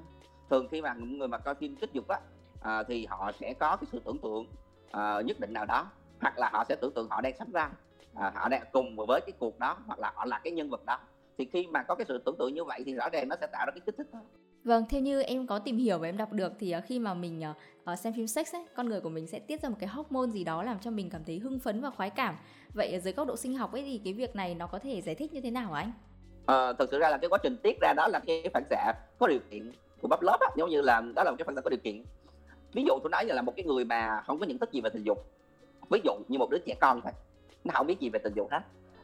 thường 0.49 0.67
khi 0.71 0.81
mà 0.81 0.95
những 0.99 1.19
người 1.19 1.27
mà 1.27 1.37
coi 1.37 1.55
phim 1.55 1.75
kích 1.75 1.93
dục 1.93 2.07
á 2.07 2.19
à, 2.61 2.83
thì 2.83 3.05
họ 3.05 3.31
sẽ 3.39 3.53
có 3.59 3.75
cái 3.75 3.87
sự 3.91 4.01
tưởng 4.05 4.17
tượng 4.19 4.47
à, 4.91 5.21
nhất 5.21 5.39
định 5.39 5.53
nào 5.53 5.65
đó 5.65 5.87
hoặc 6.21 6.37
là 6.37 6.49
họ 6.53 6.63
sẽ 6.69 6.75
tưởng 6.75 6.93
tượng 6.93 7.07
họ 7.09 7.21
đang 7.21 7.37
sắm 7.39 7.51
vai 7.51 7.69
à, 8.15 8.31
họ 8.35 8.49
đang 8.49 8.63
cùng 8.71 8.95
với 9.07 9.21
cái 9.21 9.33
cuộc 9.39 9.59
đó 9.59 9.77
hoặc 9.85 9.99
là 9.99 10.11
họ 10.15 10.25
là 10.25 10.39
cái 10.43 10.53
nhân 10.53 10.69
vật 10.69 10.85
đó 10.85 10.99
thì 11.37 11.47
khi 11.53 11.67
mà 11.67 11.83
có 11.83 11.95
cái 11.95 12.05
sự 12.07 12.17
tưởng 12.25 12.35
tượng 12.39 12.53
như 12.53 12.63
vậy 12.63 12.83
thì 12.85 12.93
rõ 12.93 13.09
ràng 13.09 13.29
nó 13.29 13.35
sẽ 13.41 13.47
tạo 13.47 13.65
ra 13.65 13.71
cái 13.71 13.81
kích 13.85 13.95
thích 13.97 14.07
thôi 14.11 14.21
Vâng, 14.63 14.85
theo 14.89 15.01
như 15.01 15.21
em 15.21 15.47
có 15.47 15.59
tìm 15.59 15.77
hiểu 15.77 15.97
và 15.97 16.07
em 16.07 16.17
đọc 16.17 16.33
được 16.33 16.51
thì 16.59 16.75
khi 16.85 16.99
mà 16.99 17.13
mình 17.13 17.43
uh, 17.91 17.99
xem 17.99 18.13
phim 18.13 18.27
sex 18.27 18.55
ấy, 18.55 18.65
con 18.75 18.89
người 18.89 19.01
của 19.01 19.09
mình 19.09 19.27
sẽ 19.27 19.39
tiết 19.39 19.61
ra 19.61 19.69
một 19.69 19.75
cái 19.79 19.89
hormone 19.89 20.27
gì 20.27 20.43
đó 20.43 20.63
làm 20.63 20.79
cho 20.79 20.91
mình 20.91 21.09
cảm 21.09 21.23
thấy 21.23 21.39
hưng 21.39 21.59
phấn 21.59 21.81
và 21.81 21.89
khoái 21.89 22.09
cảm. 22.09 22.35
Vậy 22.73 22.99
dưới 22.99 23.13
góc 23.13 23.27
độ 23.27 23.35
sinh 23.35 23.57
học 23.57 23.73
ấy 23.73 23.83
thì 23.83 24.01
cái 24.03 24.13
việc 24.13 24.35
này 24.35 24.55
nó 24.55 24.67
có 24.67 24.79
thể 24.79 25.01
giải 25.01 25.15
thích 25.15 25.33
như 25.33 25.41
thế 25.41 25.51
nào 25.51 25.71
hả 25.71 25.81
anh? 25.81 25.91
À, 26.45 26.73
thực 26.73 26.89
sự 26.91 26.99
ra 26.99 27.09
là 27.09 27.17
cái 27.17 27.29
quá 27.29 27.39
trình 27.43 27.57
tiết 27.63 27.77
ra 27.81 27.93
đó 27.97 28.07
là 28.07 28.19
cái 28.27 28.49
phản 28.53 28.63
xạ 28.69 28.93
có 29.19 29.27
điều 29.27 29.39
kiện 29.51 29.71
của 30.01 30.07
bắp 30.07 30.21
lớp 30.21 30.37
á, 30.39 30.47
giống 30.57 30.69
như 30.69 30.81
là 30.81 31.01
đó 31.15 31.23
là 31.23 31.31
một 31.31 31.35
cái 31.37 31.45
phần 31.45 31.55
xạ 31.55 31.61
có 31.61 31.69
điều 31.69 31.79
kiện. 31.83 32.03
Ví 32.73 32.83
dụ 32.87 32.99
tôi 33.03 33.09
nói 33.09 33.25
là 33.25 33.41
một 33.41 33.53
cái 33.55 33.65
người 33.65 33.85
mà 33.85 34.23
không 34.25 34.39
có 34.39 34.45
nhận 34.45 34.57
thức 34.57 34.71
gì 34.71 34.81
về 34.81 34.89
tình 34.89 35.03
dục, 35.03 35.25
ví 35.89 36.01
dụ 36.03 36.11
như 36.27 36.39
một 36.39 36.49
đứa 36.51 36.57
trẻ 36.65 36.75
con 36.81 37.01
thôi, 37.01 37.13
nó 37.63 37.73
không 37.73 37.87
biết 37.87 37.99
gì 37.99 38.09
về 38.09 38.19
tình 38.23 38.33
dục 38.35 38.51
hết, 38.51 38.61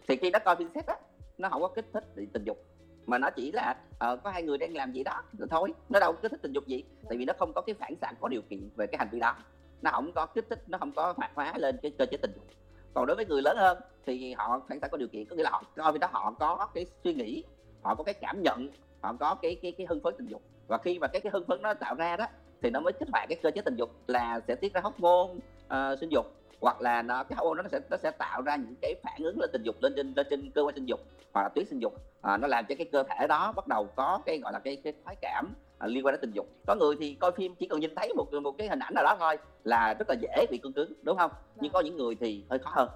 thì 0.07 0.15
khi 0.15 0.29
nó 0.29 0.39
coi 0.39 0.55
phim 0.55 0.69
xét 0.75 0.85
á, 0.85 0.95
nó 1.37 1.49
không 1.49 1.61
có 1.61 1.67
kích 1.67 1.85
thích 1.93 2.03
tình 2.33 2.43
dục 2.43 2.63
mà 3.05 3.17
nó 3.17 3.29
chỉ 3.29 3.51
là 3.51 3.75
uh, 3.91 4.23
có 4.23 4.29
hai 4.29 4.43
người 4.43 4.57
đang 4.57 4.73
làm 4.73 4.91
gì 4.91 5.03
đó 5.03 5.23
rồi 5.37 5.47
thôi 5.51 5.73
nó 5.89 5.99
đâu 5.99 6.13
có 6.13 6.19
kích 6.21 6.31
thích 6.31 6.39
tình 6.41 6.53
dục 6.53 6.67
gì 6.67 6.83
tại 7.09 7.17
vì 7.17 7.25
nó 7.25 7.33
không 7.39 7.53
có 7.53 7.61
cái 7.61 7.75
phản 7.79 7.95
xạ 8.01 8.11
có 8.19 8.27
điều 8.27 8.41
kiện 8.41 8.69
về 8.75 8.87
cái 8.87 8.99
hành 8.99 9.07
vi 9.11 9.19
đó. 9.19 9.35
Nó 9.81 9.91
không 9.91 10.11
có 10.15 10.25
kích 10.25 10.45
thích 10.49 10.63
nó 10.67 10.77
không 10.77 10.91
có 10.91 11.13
hoạt 11.17 11.31
hóa 11.35 11.53
lên 11.57 11.77
cái 11.81 11.91
cơ 11.97 12.05
chế 12.05 12.17
tình 12.17 12.31
dục. 12.35 12.45
Còn 12.93 13.05
đối 13.05 13.15
với 13.15 13.25
người 13.25 13.41
lớn 13.41 13.57
hơn 13.57 13.77
thì 14.05 14.33
họ 14.33 14.61
phản 14.69 14.79
xạ 14.79 14.87
có 14.87 14.97
điều 14.97 15.07
kiện 15.07 15.25
có 15.25 15.35
nghĩa 15.35 15.43
là 15.43 15.49
họ 15.49 15.63
coi 15.75 15.93
vì 15.93 15.99
đó 15.99 16.07
họ 16.11 16.31
có 16.39 16.67
cái 16.73 16.85
suy 17.03 17.13
nghĩ 17.13 17.43
họ 17.81 17.95
có 17.95 18.03
cái 18.03 18.13
cảm 18.13 18.43
nhận 18.43 18.69
họ 19.01 19.13
có 19.19 19.35
cái 19.35 19.55
cái 19.61 19.71
cái 19.71 19.87
hưng 19.89 19.99
phấn 20.03 20.13
tình 20.17 20.27
dục. 20.27 20.41
Và 20.67 20.77
khi 20.77 20.99
mà 20.99 21.07
cái 21.07 21.21
cái 21.21 21.31
hưng 21.33 21.45
phấn 21.47 21.61
nó 21.61 21.73
tạo 21.73 21.95
ra 21.95 22.17
đó 22.17 22.25
thì 22.61 22.69
nó 22.69 22.79
mới 22.79 22.93
kích 22.93 23.09
hoạt 23.11 23.29
cái 23.29 23.37
cơ 23.43 23.51
chế 23.51 23.61
tình 23.61 23.75
dục 23.75 23.89
là 24.07 24.39
sẽ 24.47 24.55
tiết 24.55 24.73
ra 24.73 24.81
hormone 24.81 25.33
uh, 25.65 25.99
sinh 25.99 26.09
dục 26.09 26.25
hoặc 26.61 26.81
là 26.81 27.01
nó 27.01 27.23
cái 27.23 27.37
hormone 27.37 27.63
nó 27.63 27.69
sẽ 27.69 27.79
nó 27.89 27.97
sẽ 27.97 28.11
tạo 28.11 28.41
ra 28.41 28.55
những 28.55 28.75
cái 28.81 28.95
phản 29.03 29.23
ứng 29.23 29.39
lên 29.39 29.49
tình 29.53 29.63
dục 29.63 29.75
lên 29.81 29.93
trên 29.95 30.13
lên 30.15 30.27
trên 30.29 30.51
cơ 30.51 30.61
quan 30.63 30.75
sinh 30.75 30.85
dục 30.85 30.99
hoặc 31.33 31.43
là 31.43 31.49
tuyến 31.49 31.65
sinh 31.65 31.79
dục. 31.79 31.93
À, 32.21 32.37
nó 32.37 32.47
làm 32.47 32.65
cho 32.69 32.75
cái 32.77 32.85
cơ 32.91 33.03
thể 33.03 33.27
đó 33.27 33.53
bắt 33.55 33.67
đầu 33.67 33.87
có 33.95 34.19
cái 34.25 34.39
gọi 34.39 34.53
là 34.53 34.59
cái 34.59 34.75
cái 34.75 34.93
khoái 35.03 35.15
cảm 35.21 35.53
à, 35.77 35.87
liên 35.87 36.05
quan 36.05 36.13
đến 36.13 36.21
tình 36.21 36.31
dục. 36.31 36.47
Có 36.67 36.75
người 36.75 36.95
thì 36.99 37.13
coi 37.19 37.31
phim 37.31 37.55
chỉ 37.55 37.67
cần 37.67 37.79
nhìn 37.79 37.95
thấy 37.95 38.13
một 38.13 38.33
một 38.33 38.55
cái 38.57 38.67
hình 38.67 38.79
ảnh 38.79 38.93
nào 38.93 39.03
đó 39.03 39.15
thôi 39.19 39.37
là 39.63 39.93
rất 39.99 40.09
là 40.09 40.15
dễ 40.21 40.45
bị 40.51 40.57
cương 40.57 40.73
cứng 40.73 40.93
đúng 41.01 41.17
không? 41.17 41.31
Nhưng 41.55 41.61
vâng. 41.61 41.71
có 41.73 41.79
những 41.79 41.97
người 41.97 42.15
thì 42.15 42.43
hơi 42.49 42.59
khó 42.59 42.71
hơn 42.73 42.89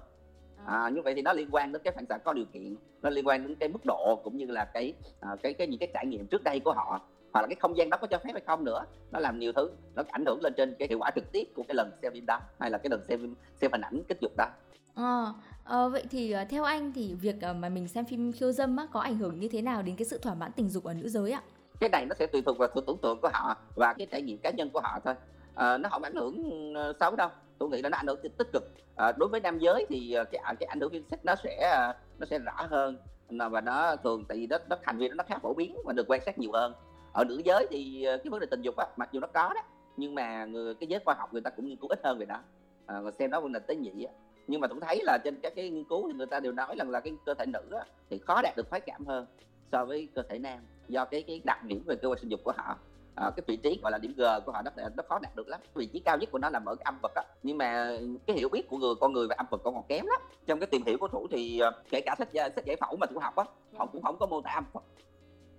à. 0.70 0.88
như 0.88 1.02
vậy 1.02 1.14
thì 1.14 1.22
nó 1.22 1.32
liên 1.32 1.48
quan 1.50 1.72
đến 1.72 1.82
cái 1.84 1.92
phản 1.96 2.06
xạ 2.06 2.18
có 2.18 2.32
điều 2.32 2.44
kiện 2.52 2.76
nó 3.02 3.10
liên 3.10 3.26
quan 3.26 3.46
đến 3.46 3.56
cái 3.60 3.68
mức 3.68 3.80
độ 3.84 4.20
cũng 4.24 4.36
như 4.36 4.46
là 4.46 4.64
cái 4.64 4.94
à, 5.20 5.36
cái 5.42 5.54
cái 5.54 5.66
những 5.66 5.78
cái 5.78 5.88
trải 5.94 6.06
nghiệm 6.06 6.26
trước 6.26 6.44
đây 6.44 6.60
của 6.64 6.72
họ 6.72 7.00
hoặc 7.32 7.40
là 7.40 7.46
cái 7.46 7.56
không 7.60 7.76
gian 7.76 7.90
đó 7.90 7.96
có 8.00 8.06
cho 8.06 8.18
phép 8.18 8.30
hay 8.32 8.42
không 8.46 8.64
nữa 8.64 8.84
nó 9.12 9.18
làm 9.20 9.38
nhiều 9.38 9.52
thứ 9.52 9.70
nó 9.94 10.02
ảnh 10.08 10.24
hưởng 10.26 10.42
lên 10.42 10.52
trên 10.56 10.74
cái 10.78 10.88
hiệu 10.88 10.98
quả 10.98 11.10
trực 11.14 11.32
tiếp 11.32 11.44
của 11.54 11.62
cái 11.68 11.74
lần 11.74 11.90
xem 12.02 12.12
phim 12.12 12.26
đó 12.26 12.40
hay 12.58 12.70
là 12.70 12.78
cái 12.78 12.90
lần 12.90 13.04
xem 13.08 13.34
xem 13.60 13.72
hình 13.72 13.80
ảnh 13.80 14.02
kích 14.08 14.18
dục 14.20 14.32
đó 14.36 14.46
À, 14.94 15.24
à, 15.64 15.88
vậy 15.88 16.04
thì 16.10 16.34
uh, 16.42 16.48
theo 16.48 16.64
anh 16.64 16.92
thì 16.92 17.14
việc 17.14 17.36
mà 17.56 17.68
mình 17.68 17.88
xem 17.88 18.04
phim 18.04 18.32
khiêu 18.32 18.52
dâm 18.52 18.76
á, 18.76 18.86
có 18.92 19.00
ảnh 19.00 19.18
hưởng 19.18 19.40
như 19.40 19.48
thế 19.48 19.62
nào 19.62 19.82
đến 19.82 19.96
cái 19.96 20.04
sự 20.04 20.18
thỏa 20.18 20.34
mãn 20.34 20.52
tình 20.52 20.68
dục 20.68 20.84
ở 20.84 20.94
nữ 20.94 21.08
giới 21.08 21.32
ạ? 21.32 21.42
Cái 21.80 21.90
này 21.90 22.06
nó 22.06 22.14
sẽ 22.18 22.26
tùy 22.26 22.42
thuộc 22.42 22.58
vào 22.58 22.68
sự 22.74 22.80
tưởng 22.86 22.98
tượng 23.02 23.20
của 23.20 23.30
họ 23.32 23.56
và 23.76 23.94
cái 23.94 24.06
trải 24.10 24.22
nghiệm 24.22 24.38
cá 24.38 24.50
nhân 24.50 24.70
của 24.70 24.80
họ 24.80 25.00
thôi. 25.04 25.14
À, 25.54 25.78
nó 25.78 25.88
không 25.88 26.02
ảnh 26.02 26.14
hưởng 26.14 26.52
xấu 27.00 27.16
đâu. 27.16 27.28
Tôi 27.60 27.68
nghĩ 27.68 27.82
là 27.82 27.88
nó 27.88 27.96
ảnh 27.96 28.06
hưởng 28.06 28.20
tích 28.38 28.52
cực. 28.52 28.62
À, 28.96 29.12
đối 29.12 29.28
với 29.28 29.40
nam 29.40 29.58
giới 29.58 29.86
thì 29.88 30.12
ờ, 30.12 30.24
cái 30.24 30.42
cái 30.60 30.66
ảnh 30.66 30.80
hưởng 30.80 30.90
phim 30.90 31.04
sex 31.10 31.20
nó 31.24 31.34
sẽ 31.44 31.70
ờ, 31.72 31.92
nó 32.18 32.26
sẽ 32.26 32.38
rõ 32.38 32.66
hơn. 32.70 32.96
Và 33.50 33.60
nó 33.60 33.96
thường 33.96 34.24
tại 34.28 34.38
vì 34.38 34.46
nó, 34.46 34.58
nó 34.68 34.76
hành 34.82 34.98
vi 34.98 35.08
nó 35.08 35.24
khá 35.28 35.38
phổ 35.38 35.54
biến 35.54 35.76
và 35.84 35.92
được 35.92 36.06
quan 36.08 36.20
sát 36.26 36.38
nhiều 36.38 36.50
hơn. 36.52 36.74
Ở 37.12 37.24
nữ 37.24 37.42
giới 37.44 37.66
thì 37.70 38.02
cái 38.04 38.30
vấn 38.30 38.40
đề 38.40 38.46
tình 38.50 38.62
dục 38.62 38.76
á 38.76 38.86
mặc 38.96 39.08
dù 39.12 39.20
nó 39.20 39.26
có 39.26 39.52
đó 39.54 39.62
nhưng 39.96 40.14
mà 40.14 40.44
người 40.44 40.74
cái 40.74 40.86
giới 40.86 41.00
khoa 41.04 41.14
học 41.14 41.32
người 41.32 41.42
ta 41.42 41.50
cũng 41.50 41.66
nghiên 41.66 41.76
cứu 41.76 41.88
ít 41.88 42.00
hơn 42.04 42.18
về 42.18 42.26
đó. 42.26 42.40
À, 42.86 43.00
xem 43.18 43.30
nó 43.30 43.40
vấn 43.40 43.52
đề 43.52 43.60
tế 43.60 43.76
nhị 43.76 44.04
á. 44.04 44.12
Nhưng 44.46 44.60
mà 44.60 44.68
cũng 44.68 44.80
thấy 44.80 45.00
là 45.04 45.18
trên 45.24 45.40
các 45.42 45.52
cái 45.56 45.70
nghiên 45.70 45.84
cứu 45.84 46.08
thì 46.08 46.14
người 46.18 46.26
ta 46.26 46.40
đều 46.40 46.52
nói 46.52 46.74
rằng 46.78 46.90
là 46.90 47.00
cái 47.00 47.12
cơ 47.26 47.34
thể 47.34 47.46
nữ 47.46 47.62
á, 47.72 47.84
thì 48.10 48.18
khó 48.18 48.42
đạt 48.42 48.56
được 48.56 48.66
khoái 48.70 48.80
cảm 48.80 49.06
hơn 49.06 49.26
so 49.72 49.84
với 49.84 50.08
cơ 50.14 50.22
thể 50.22 50.38
nam 50.38 50.58
do 50.88 51.04
cái 51.04 51.22
cái 51.22 51.40
đặc 51.44 51.64
điểm 51.64 51.82
về 51.86 51.96
cơ 52.02 52.08
quan 52.08 52.18
sinh 52.18 52.30
dục 52.30 52.40
của 52.44 52.52
họ 52.56 52.78
à, 53.14 53.30
cái 53.36 53.44
vị 53.46 53.56
trí 53.56 53.80
gọi 53.82 53.92
là 53.92 53.98
điểm 53.98 54.14
G 54.16 54.22
của 54.46 54.52
họ 54.52 54.62
nó 54.62 54.70
nó 54.96 55.02
khó 55.08 55.18
đạt 55.18 55.36
được 55.36 55.48
lắm. 55.48 55.60
Vị 55.74 55.86
trí 55.86 56.00
cao 56.00 56.18
nhất 56.18 56.28
của 56.32 56.38
nó 56.38 56.50
nằm 56.50 56.64
ở 56.64 56.74
cái 56.74 56.84
âm 56.84 56.98
vật 57.02 57.12
á. 57.14 57.22
Nhưng 57.42 57.58
mà 57.58 57.98
cái 58.26 58.36
hiểu 58.36 58.48
biết 58.48 58.68
của 58.68 58.76
người 58.76 58.94
con 59.00 59.12
người 59.12 59.28
về 59.28 59.34
âm 59.34 59.46
vật 59.50 59.60
còn 59.64 59.74
còn 59.74 59.84
kém 59.88 60.06
lắm. 60.06 60.20
Trong 60.46 60.60
cái 60.60 60.66
tìm 60.66 60.82
hiểu 60.86 60.98
của 60.98 61.08
thủ 61.08 61.26
thì 61.30 61.58
ờ, 61.58 61.70
kể 61.90 62.00
cả 62.06 62.14
sách 62.18 62.28
sách 62.32 62.64
giải 62.64 62.76
phẫu 62.80 62.96
mà 62.96 63.06
thủ 63.06 63.18
học 63.18 63.36
á 63.36 63.44
họ 63.76 63.86
cũng 63.86 64.02
không 64.02 64.16
có 64.18 64.26
mô 64.26 64.40
tả 64.40 64.50
âm 64.50 64.64
vật 64.72 64.82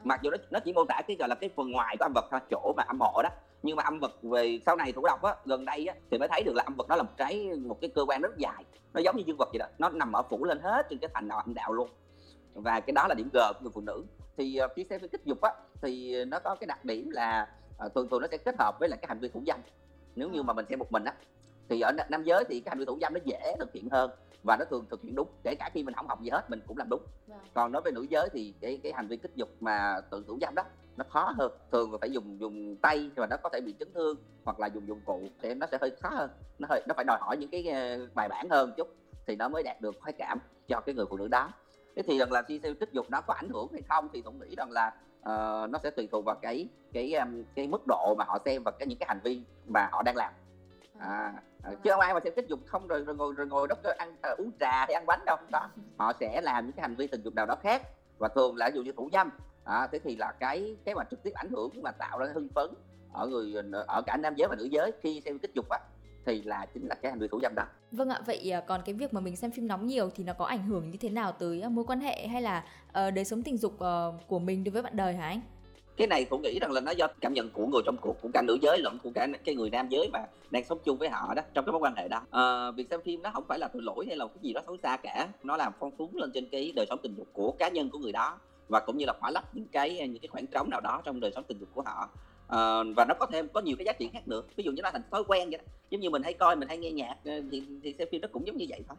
mặc 0.03 0.19
dù 0.23 0.31
nó 0.31 0.37
nó 0.51 0.59
chỉ 0.59 0.73
mô 0.73 0.85
tả 0.85 1.01
cái 1.07 1.17
gọi 1.19 1.29
là 1.29 1.35
cái 1.35 1.49
phần 1.55 1.71
ngoài 1.71 1.95
của 1.99 2.05
âm 2.05 2.11
vật 2.15 2.25
thôi 2.31 2.39
chỗ 2.49 2.73
mà 2.77 2.83
âm 2.83 2.99
hộ 2.99 3.21
đó. 3.23 3.29
Nhưng 3.63 3.75
mà 3.75 3.83
âm 3.83 3.99
vật 3.99 4.11
về 4.21 4.59
sau 4.65 4.75
này 4.75 4.91
thủ 4.91 5.05
đọc 5.05 5.21
á 5.21 5.35
gần 5.45 5.65
đây 5.65 5.85
á 5.85 5.95
thì 6.11 6.17
mới 6.17 6.27
thấy 6.27 6.43
được 6.43 6.55
là 6.55 6.63
âm 6.63 6.75
vật 6.75 6.89
nó 6.89 6.95
là 6.95 7.03
một 7.03 7.11
cái 7.17 7.49
một 7.65 7.77
cái 7.81 7.89
cơ 7.95 8.05
quan 8.07 8.21
rất 8.21 8.37
dài. 8.37 8.65
Nó 8.93 9.01
giống 9.01 9.17
như 9.17 9.23
dương 9.27 9.37
vật 9.37 9.49
vậy 9.51 9.59
đó. 9.59 9.65
Nó 9.77 9.89
nằm 9.89 10.11
ở 10.15 10.23
phủ 10.29 10.45
lên 10.45 10.59
hết 10.59 10.87
trên 10.89 10.99
cái 10.99 11.09
thành 11.13 11.29
âm 11.29 11.53
đạo 11.53 11.73
luôn. 11.73 11.89
Và 12.53 12.79
cái 12.79 12.93
đó 12.93 13.07
là 13.07 13.15
điểm 13.15 13.29
g 13.33 13.37
của 13.37 13.59
người 13.61 13.71
phụ 13.73 13.81
nữ 13.81 14.03
thì 14.41 14.59
uh, 14.65 14.71
khi 14.75 14.85
xem 14.89 15.01
kích 15.11 15.25
dục 15.25 15.41
á 15.41 15.51
thì 15.81 16.25
nó 16.25 16.39
có 16.39 16.55
cái 16.55 16.67
đặc 16.67 16.85
điểm 16.85 17.09
là 17.09 17.47
uh, 17.85 17.93
thường 17.95 18.07
thường 18.11 18.21
nó 18.21 18.27
sẽ 18.31 18.37
kết 18.37 18.55
hợp 18.59 18.79
với 18.79 18.89
lại 18.89 18.99
cái 19.01 19.07
hành 19.07 19.19
vi 19.19 19.27
thủ 19.27 19.43
dâm 19.47 19.59
nếu 20.15 20.29
như 20.29 20.43
mà 20.43 20.53
mình 20.53 20.65
xem 20.69 20.79
một 20.79 20.91
mình 20.91 21.03
á 21.03 21.13
thì 21.69 21.81
ở 21.81 21.91
nam 22.09 22.23
giới 22.23 22.43
thì 22.49 22.59
cái 22.59 22.69
hành 22.69 22.79
vi 22.79 22.85
thủ 22.85 22.97
dâm 23.01 23.13
nó 23.13 23.19
dễ 23.25 23.55
thực 23.59 23.73
hiện 23.73 23.89
hơn 23.89 24.11
và 24.43 24.57
nó 24.57 24.65
thường 24.65 24.85
thực 24.89 25.01
hiện 25.01 25.15
đúng 25.15 25.27
kể 25.43 25.55
cả 25.59 25.69
khi 25.73 25.83
mình 25.83 25.95
không 25.95 26.07
học 26.07 26.21
gì 26.21 26.29
hết 26.29 26.49
mình 26.49 26.61
cũng 26.67 26.77
làm 26.77 26.89
đúng 26.89 27.01
yeah. 27.01 27.41
Vâng. 27.41 27.49
còn 27.53 27.71
đối 27.71 27.81
với 27.81 27.91
nữ 27.91 28.05
giới 28.09 28.29
thì 28.33 28.53
cái 28.61 28.79
cái 28.83 28.93
hành 28.95 29.07
vi 29.07 29.17
kích 29.17 29.35
dục 29.35 29.49
mà 29.59 30.01
tự 30.11 30.23
thủ 30.27 30.37
dâm 30.41 30.55
đó 30.55 30.63
nó 30.97 31.05
khó 31.09 31.33
hơn 31.37 31.51
thường 31.71 31.97
phải 32.01 32.11
dùng 32.11 32.39
dùng 32.39 32.75
tay 32.75 33.09
và 33.15 33.27
nó 33.29 33.37
có 33.43 33.49
thể 33.53 33.61
bị 33.61 33.75
chấn 33.79 33.93
thương 33.93 34.17
hoặc 34.43 34.59
là 34.59 34.67
dùng 34.67 34.87
dụng 34.87 35.01
cụ 35.05 35.21
thì 35.41 35.53
nó 35.53 35.67
sẽ 35.71 35.77
hơi 35.81 35.91
khó 36.01 36.09
hơn 36.09 36.29
nó 36.59 36.67
hơi 36.69 36.83
nó 36.87 36.93
phải 36.95 37.05
đòi 37.05 37.17
hỏi 37.21 37.37
những 37.37 37.49
cái 37.49 37.67
ờ, 37.67 38.07
bài 38.15 38.29
bản 38.29 38.49
hơn 38.49 38.73
chút 38.77 38.87
thì 39.27 39.35
nó 39.35 39.49
mới 39.49 39.63
đạt 39.63 39.81
được 39.81 39.95
khoái 40.01 40.13
cảm 40.13 40.39
cho 40.67 40.79
cái 40.79 40.95
người 40.95 41.05
phụ 41.09 41.17
nữ 41.17 41.27
đó 41.27 41.49
thế 41.95 42.01
thì 42.01 42.19
rằng 42.19 42.31
là 42.31 42.41
khi 42.41 42.59
kích 42.59 42.91
dục 42.91 43.05
nó 43.09 43.21
có 43.21 43.33
ảnh 43.33 43.49
hưởng 43.49 43.67
hay 43.73 43.81
không 43.89 44.09
thì 44.13 44.21
tôi 44.21 44.33
nghĩ 44.33 44.55
rằng 44.57 44.71
là 44.71 44.93
uh, 45.19 45.69
nó 45.69 45.79
sẽ 45.83 45.89
tùy 45.89 46.07
thuộc 46.11 46.25
vào 46.25 46.35
cái 46.41 46.67
cái 46.93 47.13
um, 47.13 47.43
cái 47.55 47.67
mức 47.67 47.81
độ 47.87 48.15
mà 48.17 48.25
họ 48.25 48.37
xem 48.45 48.63
và 48.63 48.71
cái 48.71 48.87
những 48.87 48.97
cái 48.99 49.07
hành 49.07 49.19
vi 49.23 49.41
mà 49.67 49.89
họ 49.91 50.01
đang 50.03 50.15
làm. 50.15 50.33
À, 50.99 51.33
à 51.63 51.71
chứ 51.83 51.91
không 51.91 51.99
ai 51.99 52.13
mà 52.13 52.19
xem 52.23 52.33
kích 52.35 52.47
dục 52.47 52.59
không 52.65 52.87
rồi, 52.87 53.03
rồi 53.03 53.15
ngồi 53.15 53.33
rồi 53.33 53.47
ngồi 53.47 53.67
đó 53.67 53.75
ăn 53.97 54.15
uh, 54.31 54.37
uống 54.37 54.51
trà 54.59 54.71
hay 54.71 54.93
ăn 54.93 55.05
bánh 55.05 55.25
đâu 55.25 55.37
không 55.37 55.49
có. 55.51 55.67
Họ 55.97 56.13
sẽ 56.19 56.41
làm 56.41 56.65
những 56.65 56.73
cái 56.73 56.81
hành 56.81 56.95
vi 56.95 57.07
tình 57.07 57.21
dục 57.21 57.35
nào 57.35 57.45
đó 57.45 57.55
khác 57.61 57.81
và 58.19 58.27
thường 58.27 58.55
là 58.55 58.69
ví 58.69 58.75
dụ 58.75 58.83
như 58.83 58.91
thủ 58.91 59.09
dâm. 59.13 59.29
À, 59.63 59.87
thế 59.91 59.99
thì 59.99 60.15
là 60.15 60.31
cái 60.39 60.75
cái 60.85 60.95
mà 60.95 61.03
trực 61.11 61.23
tiếp 61.23 61.31
ảnh 61.33 61.49
hưởng 61.49 61.81
mà 61.83 61.91
tạo 61.91 62.19
ra 62.19 62.27
hưng 62.33 62.49
phấn 62.55 62.69
ở 63.13 63.27
người 63.27 63.53
ở 63.87 64.01
cả 64.05 64.17
nam 64.17 64.35
giới 64.35 64.47
và 64.47 64.55
nữ 64.55 64.63
giới 64.63 64.91
khi 65.01 65.21
xem 65.25 65.39
kích 65.39 65.53
dục 65.53 65.69
á 65.69 65.79
thì 66.25 66.41
là 66.41 66.65
chính 66.73 66.87
là 66.87 66.95
cái 66.95 67.11
hành 67.11 67.19
vi 67.19 67.27
thủ 67.27 67.39
dâm 67.41 67.55
đó. 67.55 67.63
Vâng 67.91 68.09
ạ, 68.09 68.19
vậy 68.25 68.51
à, 68.51 68.61
còn 68.61 68.81
cái 68.85 68.95
việc 68.95 69.13
mà 69.13 69.21
mình 69.21 69.35
xem 69.35 69.51
phim 69.51 69.67
nóng 69.67 69.87
nhiều 69.87 70.09
thì 70.15 70.23
nó 70.23 70.33
có 70.33 70.45
ảnh 70.45 70.63
hưởng 70.63 70.91
như 70.91 70.97
thế 70.97 71.09
nào 71.09 71.31
tới 71.31 71.61
à, 71.61 71.69
mối 71.69 71.85
quan 71.87 71.99
hệ 71.99 72.27
hay 72.27 72.41
là 72.41 72.65
uh, 72.87 73.13
đời 73.13 73.25
sống 73.25 73.43
tình 73.43 73.57
dục 73.57 73.73
uh, 73.73 74.27
của 74.27 74.39
mình 74.39 74.63
đối 74.63 74.71
với 74.71 74.81
bạn 74.81 74.95
đời 74.95 75.13
hả 75.13 75.27
anh? 75.27 75.41
cái 75.97 76.07
này 76.07 76.25
tôi 76.25 76.39
nghĩ 76.39 76.59
rằng 76.59 76.71
là 76.71 76.81
nó 76.81 76.91
do 76.91 77.07
cảm 77.21 77.33
nhận 77.33 77.49
của 77.49 77.67
người 77.67 77.81
trong 77.85 77.97
cuộc 78.01 78.21
của 78.21 78.29
cả 78.33 78.41
nữ 78.41 78.57
giới 78.61 78.79
lẫn 78.79 78.97
của 79.03 79.11
cả 79.15 79.27
cái 79.45 79.55
người 79.55 79.69
nam 79.69 79.89
giới 79.89 80.09
mà 80.13 80.19
đang 80.51 80.63
sống 80.65 80.79
chung 80.83 80.97
với 80.97 81.09
họ 81.09 81.33
đó 81.33 81.41
trong 81.53 81.65
cái 81.65 81.71
mối 81.71 81.81
quan 81.81 81.95
hệ 81.95 82.07
đó 82.07 82.21
à, 82.31 82.71
việc 82.71 82.87
xem 82.89 83.01
phim 83.01 83.21
nó 83.21 83.31
không 83.33 83.43
phải 83.47 83.59
là 83.59 83.67
tội 83.67 83.81
lỗi 83.81 84.05
hay 84.07 84.17
là 84.17 84.27
cái 84.27 84.37
gì 84.41 84.53
đó 84.53 84.61
xấu 84.65 84.77
xa 84.83 84.97
cả 85.03 85.27
nó 85.43 85.57
làm 85.57 85.73
phong 85.79 85.91
phú 85.97 86.09
lên 86.13 86.31
trên 86.33 86.49
cái 86.51 86.73
đời 86.75 86.85
sống 86.89 86.99
tình 87.03 87.15
dục 87.17 87.27
của 87.33 87.51
cá 87.51 87.69
nhân 87.69 87.89
của 87.89 87.99
người 87.99 88.11
đó 88.11 88.37
và 88.67 88.79
cũng 88.79 88.97
như 88.97 89.05
là 89.05 89.13
khỏa 89.19 89.31
lấp 89.31 89.55
những 89.55 89.67
cái 89.71 90.07
những 90.07 90.21
cái 90.21 90.27
khoảng 90.27 90.47
trống 90.47 90.69
nào 90.69 90.81
đó 90.81 91.01
trong 91.05 91.19
đời 91.19 91.31
sống 91.35 91.43
tình 91.47 91.59
dục 91.59 91.69
của 91.73 91.81
họ 91.81 92.09
à, 92.51 92.83
và 92.95 93.05
nó 93.05 93.13
có 93.19 93.25
thêm 93.25 93.47
có 93.53 93.61
nhiều 93.61 93.75
cái 93.77 93.85
giá 93.85 93.93
trị 93.93 94.09
khác 94.13 94.27
nữa. 94.27 94.41
Ví 94.55 94.63
dụ 94.63 94.71
như 94.71 94.81
nó 94.81 94.91
thành 94.91 95.01
thói 95.11 95.23
quen 95.27 95.49
vậy 95.49 95.57
đó. 95.57 95.63
Giống 95.89 96.01
như 96.01 96.09
mình 96.09 96.23
hay 96.23 96.33
coi 96.33 96.55
mình 96.55 96.67
hay 96.67 96.77
nghe 96.77 96.91
nhạc 96.91 97.15
ờ, 97.25 97.31
thì, 97.51 97.63
thì 97.83 97.95
xem 97.97 98.07
phim 98.11 98.21
nó 98.21 98.27
cũng 98.31 98.47
giống 98.47 98.57
như 98.57 98.65
vậy 98.69 98.81
thôi. 98.87 98.97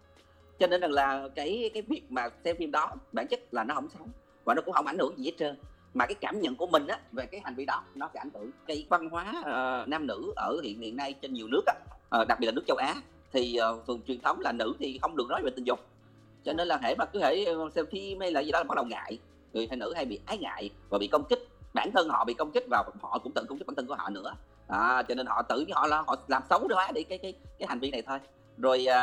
Cho 0.58 0.66
nên 0.66 0.80
rằng 0.80 0.92
là 0.92 1.28
cái 1.34 1.70
cái 1.74 1.82
việc 1.82 2.02
mà 2.08 2.28
xem 2.44 2.56
phim 2.58 2.70
đó 2.70 2.92
bản 3.12 3.26
chất 3.26 3.54
là 3.54 3.64
nó 3.64 3.74
không 3.74 3.88
xấu 3.88 4.06
và 4.44 4.54
nó 4.54 4.62
cũng 4.62 4.74
không 4.74 4.86
ảnh 4.86 4.98
hưởng 4.98 5.18
gì 5.18 5.24
hết 5.24 5.32
trơn. 5.38 5.56
Mà 5.94 6.06
cái 6.06 6.14
cảm 6.14 6.40
nhận 6.40 6.56
của 6.56 6.66
mình 6.66 6.86
á 6.86 7.00
về 7.12 7.26
cái 7.26 7.40
hành 7.44 7.54
vi 7.54 7.64
đó 7.64 7.84
nó 7.94 8.10
sẽ 8.14 8.20
ảnh 8.20 8.30
hưởng. 8.34 8.50
Cái 8.66 8.86
văn 8.88 9.08
hóa 9.10 9.34
uh, 9.40 9.88
nam 9.88 10.06
nữ 10.06 10.32
ở 10.36 10.60
hiện 10.62 10.80
hiện 10.80 10.96
nay 10.96 11.12
trên 11.22 11.34
nhiều 11.34 11.48
nước 11.48 11.62
á 11.66 11.74
uh, 12.20 12.28
đặc 12.28 12.40
biệt 12.40 12.46
là 12.46 12.52
nước 12.52 12.64
châu 12.66 12.76
Á 12.76 12.94
thì 13.32 13.58
uh, 13.72 13.86
thường 13.86 14.00
truyền 14.06 14.20
thống 14.20 14.40
là 14.40 14.52
nữ 14.52 14.74
thì 14.78 14.98
không 15.02 15.16
được 15.16 15.26
nói 15.28 15.42
về 15.44 15.50
tình 15.56 15.64
dục. 15.64 15.80
Cho 16.44 16.52
nên 16.52 16.68
là 16.68 16.78
hễ 16.82 16.94
mà 16.94 17.04
cứ 17.04 17.20
thể 17.20 17.46
xem 17.74 17.86
phim 17.90 18.20
hay 18.20 18.30
là 18.30 18.40
gì 18.40 18.52
đó 18.52 18.58
là 18.58 18.64
bắt 18.64 18.74
đầu 18.76 18.84
ngại. 18.84 19.18
Người 19.52 19.66
hay 19.66 19.76
nữ 19.76 19.92
hay 19.94 20.04
bị 20.04 20.20
ái 20.26 20.38
ngại 20.38 20.70
và 20.88 20.98
bị 20.98 21.06
công 21.06 21.24
kích 21.24 21.48
bản 21.74 21.90
thân 21.94 22.08
họ 22.08 22.24
bị 22.24 22.34
công 22.34 22.50
kích 22.50 22.64
vào 22.70 22.84
họ 23.02 23.18
cũng 23.18 23.32
tự 23.32 23.44
công 23.48 23.58
kích 23.58 23.66
bản 23.66 23.74
thân 23.74 23.86
của 23.86 23.94
họ 23.94 24.10
nữa. 24.10 24.32
À, 24.68 25.02
cho 25.08 25.14
nên 25.14 25.26
họ 25.26 25.42
tự 25.42 25.64
họ 25.72 25.86
là 25.86 26.02
họ 26.06 26.16
làm 26.28 26.42
xấu 26.50 26.68
hóa 26.70 26.92
đi 26.94 27.02
cái 27.02 27.18
cái 27.18 27.34
cái 27.58 27.68
hành 27.68 27.80
vi 27.80 27.90
này 27.90 28.02
thôi. 28.02 28.18
Rồi 28.58 28.86
à, 28.86 29.00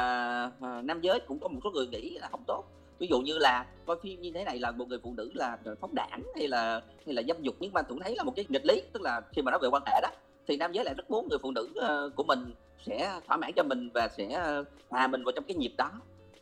à, 0.62 0.82
nam 0.82 1.02
giới 1.02 1.20
cũng 1.20 1.40
có 1.40 1.48
một 1.48 1.60
số 1.64 1.72
người 1.72 1.88
nghĩ 1.88 2.18
là 2.22 2.28
không 2.32 2.44
tốt. 2.48 2.64
Ví 3.00 3.08
dụ 3.08 3.20
như 3.20 3.38
là 3.38 3.66
coi 3.86 3.98
phim 4.04 4.22
như 4.22 4.32
thế 4.34 4.44
này 4.44 4.60
là 4.60 4.72
một 4.72 4.88
người 4.88 5.00
phụ 5.04 5.14
nữ 5.18 5.32
là 5.34 5.58
phóng 5.82 5.96
đảng 5.96 6.24
hay 6.36 6.48
là 6.48 6.82
hay 7.06 7.16
là 7.16 7.22
dâm 7.28 7.42
dục 7.42 7.56
nhưng 7.60 7.74
mà 7.74 7.82
cũng 7.82 8.00
thấy 8.00 8.16
là 8.16 8.24
một 8.24 8.34
cái 8.36 8.46
nghịch 8.50 8.66
lý 8.66 8.82
tức 8.94 9.02
là 9.02 9.22
khi 9.32 9.42
mà 9.42 9.52
nói 9.52 9.60
về 9.62 9.70
quan 9.72 9.84
hệ 9.86 10.02
đó 10.02 10.10
thì 10.48 10.58
nam 10.58 10.72
giới 10.72 10.86
lại 10.86 10.94
rất 10.94 11.12
muốn 11.12 11.28
người 11.30 11.40
phụ 11.42 11.52
nữ 11.52 11.70
ờ, 11.76 12.10
của 12.16 12.24
mình 12.24 12.54
sẽ 12.86 13.20
thỏa 13.28 13.38
mãn 13.38 13.52
cho 13.56 13.64
mình 13.64 13.90
và 13.94 14.08
sẽ 14.18 14.30
ờ, 14.30 14.64
hòa 14.90 15.08
mình 15.08 15.24
vào 15.24 15.32
trong 15.32 15.44
cái 15.48 15.56
nhịp 15.56 15.74
đó. 15.78 15.92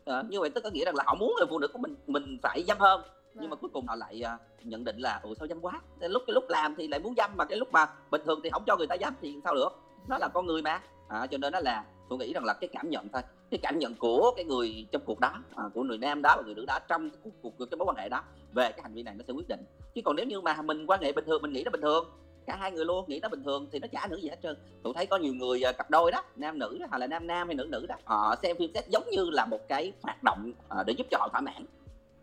À, 0.06 0.24
như 0.30 0.40
vậy 0.40 0.50
tức 0.50 0.64
có 0.64 0.70
nghĩa 0.70 0.86
rằng 0.86 0.96
là 0.96 1.04
họ 1.08 1.16
muốn 1.16 1.34
người 1.38 1.48
phụ 1.50 1.60
nữ 1.60 1.68
của 1.68 1.80
mình 1.80 1.96
mình 2.08 2.38
phải 2.42 2.64
dâm 2.68 2.78
hơn 2.80 3.02
nhưng 3.41 3.50
mà 3.50 3.56
vâng. 3.56 3.60
cuối 3.62 3.70
cùng 3.74 3.88
họ 3.88 3.96
lại 3.96 4.22
uh, 4.36 4.65
nhận 4.65 4.84
định 4.84 4.98
là 4.98 5.20
ủa 5.24 5.34
sao 5.34 5.48
dâm 5.48 5.62
quá? 5.62 5.82
Lúc 6.00 6.24
cái 6.27 6.34
lúc 6.34 6.44
làm 6.50 6.75
thì 6.75 6.88
lại 6.88 7.00
muốn 7.00 7.13
dâm 7.17 7.32
mà 7.38 7.46
cái 7.46 7.58
lúc 7.58 7.72
mà 7.72 7.86
bình 8.12 8.22
thường 8.25 8.39
thì 8.44 8.50
không 8.50 8.63
cho 8.67 8.77
người 8.77 8.88
ta 8.88 8.96
dâm 9.01 9.13
thì 9.22 9.36
sao 9.44 9.56
được? 9.56 9.70
Nó 10.08 10.17
là 10.17 10.27
con 10.27 10.46
người 10.46 10.62
mà. 10.62 10.82
À, 11.08 11.27
cho 11.27 11.38
nên 11.38 11.53
nó 11.53 11.60
là 11.60 11.84
tôi 12.10 12.20
nghĩ 12.20 12.34
rằng 12.34 12.46
là 12.46 12.53
cái 12.53 12.67
cảm 12.74 12.89
nhận 12.89 13.10
thôi. 13.10 13.22
Cái 13.51 13.60
cảm 13.63 13.79
nhận 13.79 13.96
của 13.96 14.32
cái 14.36 14.46
người 14.46 14.88
trong 14.91 15.01
cuộc 15.06 15.20
đó 15.20 15.32
à, 15.56 15.63
của 15.74 15.84
người 15.84 15.98
nam 15.98 16.22
đó 16.22 16.34
và 16.38 16.44
người 16.46 16.56
nữ 16.56 16.65
đó 16.67 16.79
trong 16.88 17.10
cái 17.10 17.20
cuộc, 17.24 17.51
cuộc 17.58 17.65
cái 17.72 17.77
mối 17.77 17.86
quan 17.86 17.98
hệ 17.98 18.10
đó 18.10 18.24
về 18.53 18.72
cái 18.72 18.79
hành 18.84 18.94
vi 18.94 19.03
này 19.03 19.15
nó 19.17 19.24
sẽ 19.27 19.34
quyết 19.34 19.48
định. 19.48 19.60
Chứ 19.96 20.01
còn 20.06 20.15
nếu 20.15 20.25
như 20.25 20.41
mà 20.41 20.62
mình 20.62 20.86
quan 20.86 21.01
hệ 21.01 21.12
bình 21.12 21.25
thường 21.25 21.41
mình 21.41 21.53
nghĩ 21.53 21.63
nó 21.63 21.72
bình 21.72 21.82
thường 21.82 22.06
cả 22.46 22.56
hai 22.60 22.72
người 22.72 22.86
luôn 22.86 23.06
nghĩ 23.08 23.20
nó 23.20 23.29
bình 23.29 23.44
thường 23.44 23.67
thì 23.72 23.79
nó 23.79 23.88
chả 23.91 24.08
nữa 24.10 24.17
gì 24.22 24.29
hết 24.29 24.38
trơn. 24.44 24.58
Tôi 24.84 24.94
thấy 24.96 25.06
có 25.06 25.17
nhiều 25.17 25.34
người 25.34 25.62
à, 25.62 25.72
cặp 25.72 25.89
đôi 25.89 26.12
đó 26.12 26.24
nam 26.36 26.60
nữ 26.60 26.77
hoặc 26.89 26.98
là 26.98 27.08
nam 27.08 27.27
nam 27.27 27.48
hay 27.48 27.56
nữ 27.56 27.67
nữ 27.70 27.86
đó 27.86 27.96
họ 28.06 28.36
xem 28.41 28.58
phim 28.60 28.72
sex 28.74 28.88
giống 28.88 29.03
như 29.12 29.29
là 29.29 29.46
một 29.46 29.67
cái 29.67 29.94
hoạt 30.01 30.24
động 30.24 30.51
à, 30.70 30.84
để 30.88 30.94
giúp 30.98 31.08
cho 31.12 31.17
họ 31.17 31.29
thỏa 31.32 31.41
mãn 31.41 31.65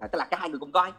à, 0.05 0.09
tức 0.13 0.19
là 0.19 0.25
cả 0.25 0.37
hai 0.41 0.51
người 0.51 0.59
cùng 0.59 0.73
coi. 0.73 0.93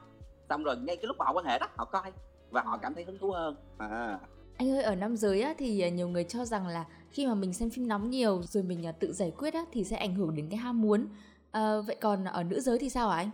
Xong 0.50 0.64
rồi 0.64 0.78
ngay 0.78 0.96
cái 0.96 1.06
lúc 1.06 1.16
họ 1.20 1.34
quan 1.34 1.46
hệ 1.46 1.60
đó 1.60 1.68
họ 1.76 1.86
coi 1.86 2.12
và 2.52 2.62
họ 2.62 2.78
cảm 2.78 2.94
thấy 2.94 3.04
hứng 3.04 3.18
thú 3.18 3.32
hơn. 3.32 3.56
À. 3.78 4.20
Anh 4.58 4.72
ơi 4.72 4.84
ở 4.84 4.96
nam 4.96 5.18
giới 5.18 5.42
á, 5.42 5.54
thì 5.58 5.82
à, 5.82 5.90
nhiều 5.90 6.08
người 6.08 6.24
cho 6.24 6.46
rằng 6.46 6.68
là 6.68 6.86
khi 7.12 7.28
mà 7.28 7.34
mình 7.34 7.54
xem 7.54 7.70
phim 7.70 7.88
nóng 7.88 8.10
nhiều 8.10 8.42
rồi 8.44 8.64
mình 8.64 8.86
à, 8.86 8.92
tự 8.92 9.14
giải 9.14 9.32
quyết 9.38 9.54
á, 9.54 9.66
thì 9.72 9.84
sẽ 9.84 9.98
ảnh 9.98 10.16
hưởng 10.16 10.36
đến 10.36 10.48
cái 10.50 10.58
ham 10.58 10.82
muốn. 10.82 11.08
À, 11.52 11.74
vậy 11.88 11.96
còn 12.02 12.26
ở 12.26 12.44
nữ 12.44 12.60
giới 12.60 12.80
thì 12.80 12.90
sao 12.90 13.10
hả 13.10 13.18
anh? 13.18 13.30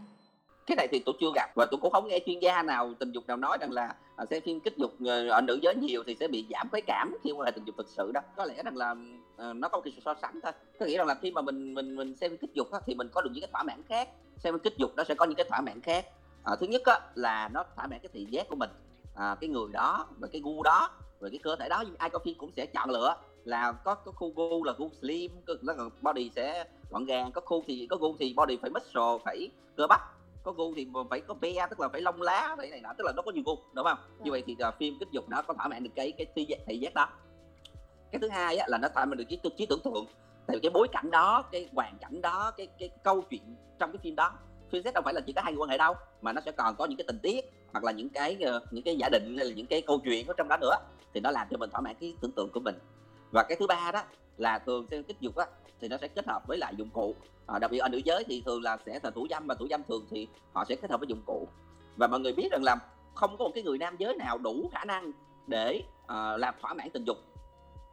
Cái 0.67 0.75
này 0.75 0.87
thì 0.91 1.01
tôi 1.05 1.15
chưa 1.21 1.31
gặp 1.35 1.49
và 1.55 1.65
tôi 1.71 1.79
cũng 1.81 1.91
không 1.91 2.07
nghe 2.07 2.19
chuyên 2.25 2.39
gia 2.39 2.63
nào 2.63 2.93
tình 2.99 3.11
dục 3.11 3.27
nào 3.27 3.37
nói 3.37 3.57
rằng 3.61 3.71
là 3.71 3.95
à, 4.15 4.25
xem 4.29 4.43
phim 4.45 4.59
kích 4.59 4.77
dục 4.77 4.91
ở 5.29 5.41
nữ 5.41 5.59
giới 5.61 5.75
nhiều 5.75 6.03
thì 6.07 6.15
sẽ 6.19 6.27
bị 6.27 6.45
giảm 6.49 6.69
khoái 6.69 6.81
cảm 6.81 7.17
khi 7.23 7.31
quan 7.31 7.45
hệ 7.45 7.51
tình 7.51 7.65
dục 7.65 7.75
thực 7.77 7.87
sự 7.89 8.11
đó. 8.13 8.21
Có 8.35 8.45
lẽ 8.45 8.63
rằng 8.63 8.77
là 8.77 8.95
nó 9.37 9.69
có 9.69 9.77
một 9.77 9.81
cái 9.85 9.93
sự 9.95 10.01
so 10.05 10.15
sánh 10.21 10.39
thôi. 10.43 10.51
Có 10.79 10.85
nghĩa 10.85 10.97
rằng 10.97 11.07
là 11.07 11.15
khi 11.21 11.31
mà 11.31 11.41
mình 11.41 11.73
mình 11.73 11.95
mình 11.95 12.15
xem 12.15 12.37
kích 12.37 12.53
dục 12.53 12.71
á, 12.71 12.79
thì 12.85 12.95
mình 12.95 13.09
có 13.13 13.21
được 13.21 13.29
những 13.33 13.41
cái 13.41 13.49
thỏa 13.51 13.63
mãn 13.63 13.83
khác 13.89 14.09
xem 14.43 14.59
kích 14.59 14.77
dục 14.77 14.91
nó 14.95 15.03
sẽ 15.03 15.15
có 15.15 15.25
những 15.25 15.35
cái 15.35 15.45
thỏa 15.49 15.61
mãn 15.61 15.81
khác. 15.81 16.05
À, 16.43 16.55
thứ 16.59 16.67
nhất 16.67 16.81
á, 16.85 16.99
là 17.15 17.49
nó 17.53 17.63
thỏa 17.75 17.87
mãn 17.87 17.99
cái 17.99 18.09
thị 18.13 18.27
giác 18.29 18.47
của 18.49 18.55
mình. 18.55 18.69
À, 19.15 19.35
cái 19.41 19.49
người 19.49 19.67
đó 19.71 20.07
và 20.19 20.27
cái 20.31 20.41
gu 20.41 20.63
đó 20.63 20.89
về 21.19 21.29
cái 21.29 21.39
cơ 21.43 21.55
thể 21.55 21.69
đó. 21.69 21.83
Ai 21.97 22.09
coi 22.09 22.21
phim 22.25 22.37
cũng 22.37 22.51
sẽ 22.55 22.65
chọn 22.65 22.89
lựa 22.89 23.15
là 23.45 23.71
có 23.71 23.95
có 23.95 24.11
khu 24.11 24.33
gu 24.35 24.63
là 24.63 24.73
gu 24.77 24.89
slim 25.01 25.31
là 25.61 25.73
body 26.01 26.31
sẽ 26.35 26.65
gọn 26.89 27.05
gàng 27.05 27.31
có 27.31 27.41
khu 27.41 27.63
thì 27.67 27.87
có 27.89 27.95
gu 27.95 28.15
thì 28.19 28.33
body 28.37 28.57
phải 28.61 28.69
muscle 28.69 29.17
phải 29.25 29.49
cơ 29.77 29.87
bắp 29.87 30.01
có 30.43 30.51
gu 30.51 30.73
thì 30.75 30.87
phải 31.09 31.19
có 31.19 31.33
be 31.33 31.67
tức 31.69 31.79
là 31.79 31.87
phải 31.87 32.01
lông 32.01 32.21
lá 32.21 32.55
phải 32.57 32.69
này 32.69 32.81
nọ 32.81 32.93
tức 32.97 33.03
là 33.05 33.11
nó 33.15 33.21
có 33.21 33.31
nhiều 33.31 33.43
gu 33.45 33.57
đúng 33.73 33.85
không? 33.85 33.97
Như 34.23 34.31
vậy 34.31 34.43
thì 34.47 34.55
uh, 34.67 34.73
phim 34.79 34.99
kích 34.99 35.11
dục 35.11 35.29
nó 35.29 35.41
có 35.41 35.53
thỏa 35.53 35.67
mãn 35.67 35.83
được 35.83 35.89
cái 35.95 36.11
cái 36.11 36.27
thị 36.35 36.45
giác, 36.45 36.57
thị 36.65 36.77
giác 36.77 36.93
đó. 36.93 37.09
Cái 38.11 38.19
thứ 38.21 38.29
hai 38.29 38.57
á, 38.57 38.65
là 38.69 38.77
nó 38.77 38.87
thỏa 38.95 39.05
mãn 39.05 39.17
được 39.17 39.23
cái 39.29 39.39
trí 39.57 39.65
tưởng 39.65 39.79
tượng 39.83 40.05
tại 40.47 40.57
vì 40.57 40.59
cái 40.59 40.71
bối 40.73 40.87
cảnh 40.91 41.11
đó 41.11 41.43
cái 41.51 41.69
hoàn 41.73 41.97
cảnh 41.97 42.21
đó 42.21 42.51
cái 42.57 42.67
cái 42.79 42.89
câu 43.03 43.21
chuyện 43.21 43.55
trong 43.79 43.91
cái 43.91 43.99
phim 44.03 44.15
đó 44.15 44.31
phim 44.71 44.83
xét 44.83 44.93
đâu 44.93 45.01
phải 45.05 45.13
là 45.13 45.21
chỉ 45.21 45.33
có 45.33 45.41
hai 45.41 45.53
người 45.53 45.59
quan 45.59 45.69
hệ 45.69 45.77
đâu 45.77 45.93
mà 46.21 46.33
nó 46.33 46.41
sẽ 46.41 46.51
còn 46.51 46.75
có 46.75 46.85
những 46.85 46.97
cái 46.97 47.05
tình 47.07 47.19
tiết 47.19 47.45
hoặc 47.71 47.83
là 47.83 47.91
những 47.91 48.09
cái 48.09 48.37
ờ, 48.41 48.65
những 48.71 48.83
cái 48.83 48.97
giả 48.97 49.09
định 49.11 49.35
hay 49.37 49.45
là 49.45 49.53
những 49.55 49.67
cái 49.67 49.81
câu 49.81 49.99
chuyện 50.03 50.27
ở 50.27 50.33
trong 50.37 50.47
đó 50.47 50.57
nữa 50.61 50.75
thì 51.13 51.19
nó 51.19 51.31
làm 51.31 51.47
cho 51.51 51.57
mình 51.57 51.69
thỏa 51.69 51.81
mãn 51.81 51.95
cái 51.99 52.15
tưởng 52.21 52.31
tượng 52.31 52.49
của 52.53 52.59
mình. 52.59 52.75
Và 53.31 53.43
cái 53.43 53.57
thứ 53.59 53.67
ba 53.67 53.91
đó 53.91 54.03
là 54.37 54.59
thường 54.59 54.87
xem 54.91 55.03
kích 55.03 55.19
dục 55.19 55.35
á 55.35 55.45
thì 55.81 55.87
nó 55.87 55.97
sẽ 56.01 56.07
kết 56.07 56.27
hợp 56.27 56.47
với 56.47 56.57
lại 56.57 56.73
dụng 56.77 56.89
cụ. 56.89 57.15
À, 57.47 57.59
đặc 57.59 57.71
biệt 57.71 57.77
ở 57.77 57.89
nữ 57.89 57.97
giới 58.05 58.23
thì 58.23 58.43
thường 58.45 58.61
là 58.61 58.77
sẽ 58.85 58.99
là 59.03 59.09
thủ 59.09 59.27
dâm 59.29 59.47
và 59.47 59.55
thủ 59.55 59.67
dâm 59.69 59.83
thường 59.83 60.05
thì 60.09 60.27
họ 60.53 60.65
sẽ 60.69 60.75
kết 60.75 60.91
hợp 60.91 60.99
với 60.99 61.07
dụng 61.07 61.21
cụ. 61.25 61.47
Và 61.95 62.07
mọi 62.07 62.19
người 62.19 62.33
biết 62.33 62.47
rằng 62.51 62.63
là 62.63 62.75
không 63.15 63.37
có 63.37 63.45
một 63.45 63.51
cái 63.55 63.63
người 63.63 63.77
nam 63.77 63.95
giới 63.97 64.15
nào 64.15 64.37
đủ 64.37 64.69
khả 64.71 64.85
năng 64.85 65.11
để 65.47 65.83
uh, 66.03 66.39
làm 66.39 66.53
thỏa 66.61 66.73
mãn 66.73 66.89
tình 66.89 67.03
dục 67.03 67.17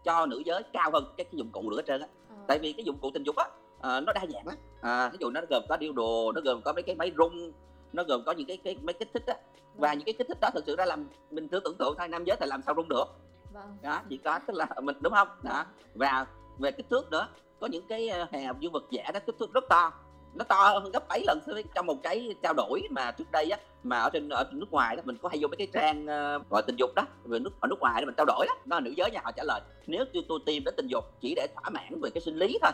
cho 0.04 0.26
nữ 0.26 0.42
giới 0.46 0.62
cao 0.72 0.90
hơn 0.92 1.04
các 1.16 1.26
cái 1.30 1.38
dụng 1.38 1.50
cụ 1.52 1.70
nữa 1.70 1.76
hết 1.76 1.82
trơn 1.86 2.00
á 2.00 2.08
tại 2.48 2.58
vì 2.58 2.72
cái 2.72 2.84
dụng 2.84 2.98
cụ 3.00 3.10
tình 3.14 3.22
dục 3.22 3.36
á 3.36 3.44
uh, 3.76 4.04
nó 4.04 4.12
đa 4.12 4.26
dạng 4.32 4.46
lắm 4.46 4.56
à, 4.80 5.08
ví 5.08 5.18
dụ 5.20 5.30
nó 5.30 5.40
gồm 5.50 5.62
có 5.68 5.76
điêu 5.76 5.92
đồ 5.92 6.32
nó 6.32 6.40
gồm 6.40 6.62
có 6.62 6.72
mấy 6.72 6.82
cái 6.82 6.94
máy 6.94 7.12
rung 7.18 7.52
nó 7.92 8.02
gồm 8.02 8.22
có 8.26 8.32
những 8.32 8.46
cái 8.46 8.56
cái 8.56 8.76
máy 8.82 8.92
kích 8.92 9.08
thích 9.14 9.26
á. 9.26 9.34
Và 9.74 9.94
những 9.94 10.04
cái 10.04 10.12
kích 10.12 10.28
thích 10.28 10.38
đó 10.40 10.50
thực 10.54 10.64
sự 10.66 10.76
ra 10.76 10.84
làm 10.84 11.08
mình 11.30 11.48
cứ 11.48 11.60
tưởng 11.64 11.76
tượng 11.78 11.94
thôi 11.98 12.08
nam 12.08 12.24
giới 12.24 12.36
thì 12.40 12.46
làm 12.46 12.62
sao 12.62 12.74
rung 12.76 12.88
được. 12.88 13.04
Vâng. 13.52 13.76
đó 13.82 14.00
chỉ 14.08 14.16
có 14.16 14.38
tức 14.46 14.56
là 14.56 14.66
mình 14.82 14.96
đúng 15.00 15.12
không? 15.12 15.28
Đó. 15.42 15.64
Và 15.94 16.26
về 16.58 16.70
kích 16.70 16.86
thước 16.90 17.10
nữa 17.10 17.28
có 17.60 17.66
những 17.66 17.86
cái 17.88 18.08
ờ, 18.08 18.26
hè 18.30 18.52
dương 18.60 18.72
vật 18.72 18.84
giả 18.90 19.10
đó 19.14 19.20
kích 19.26 19.34
thước 19.38 19.52
rất 19.52 19.64
to 19.68 19.92
nó 20.34 20.44
to 20.44 20.78
hơn 20.82 20.92
gấp 20.92 21.08
bảy 21.08 21.22
lần 21.26 21.40
so 21.46 21.52
với 21.52 21.64
trong 21.74 21.86
một 21.86 21.96
cái 22.02 22.34
trao 22.42 22.54
đổi 22.56 22.82
mà 22.90 23.10
trước 23.10 23.30
đây 23.32 23.50
á 23.50 23.58
mà 23.82 23.98
ở 23.98 24.10
trên 24.10 24.28
ở 24.28 24.48
nước 24.52 24.72
ngoài 24.72 24.96
đó 24.96 25.02
mình 25.06 25.16
có 25.22 25.28
hay 25.28 25.38
vô 25.40 25.48
mấy 25.48 25.56
cái 25.56 25.68
trang 25.72 26.02
uh, 26.02 26.50
gọi 26.50 26.62
tình 26.66 26.76
dục 26.76 26.90
đó 26.96 27.02
về 27.24 27.38
nước 27.38 27.50
ở 27.60 27.68
nước 27.68 27.80
ngoài 27.80 28.02
đó 28.02 28.06
mình 28.06 28.14
trao 28.16 28.26
đổi 28.26 28.46
đó 28.48 28.54
nó 28.64 28.76
là 28.76 28.80
nữ 28.80 28.90
giới 28.96 29.10
nha 29.10 29.20
họ 29.24 29.32
trả 29.32 29.42
lời 29.44 29.60
nếu 29.86 30.04
như 30.12 30.20
tôi 30.28 30.38
tìm 30.46 30.64
đến 30.64 30.74
tình 30.76 30.86
dục 30.86 31.04
chỉ 31.20 31.34
để 31.34 31.46
thỏa 31.54 31.70
mãn 31.70 32.00
về 32.02 32.10
cái 32.10 32.20
sinh 32.20 32.36
lý 32.36 32.58
thôi 32.62 32.72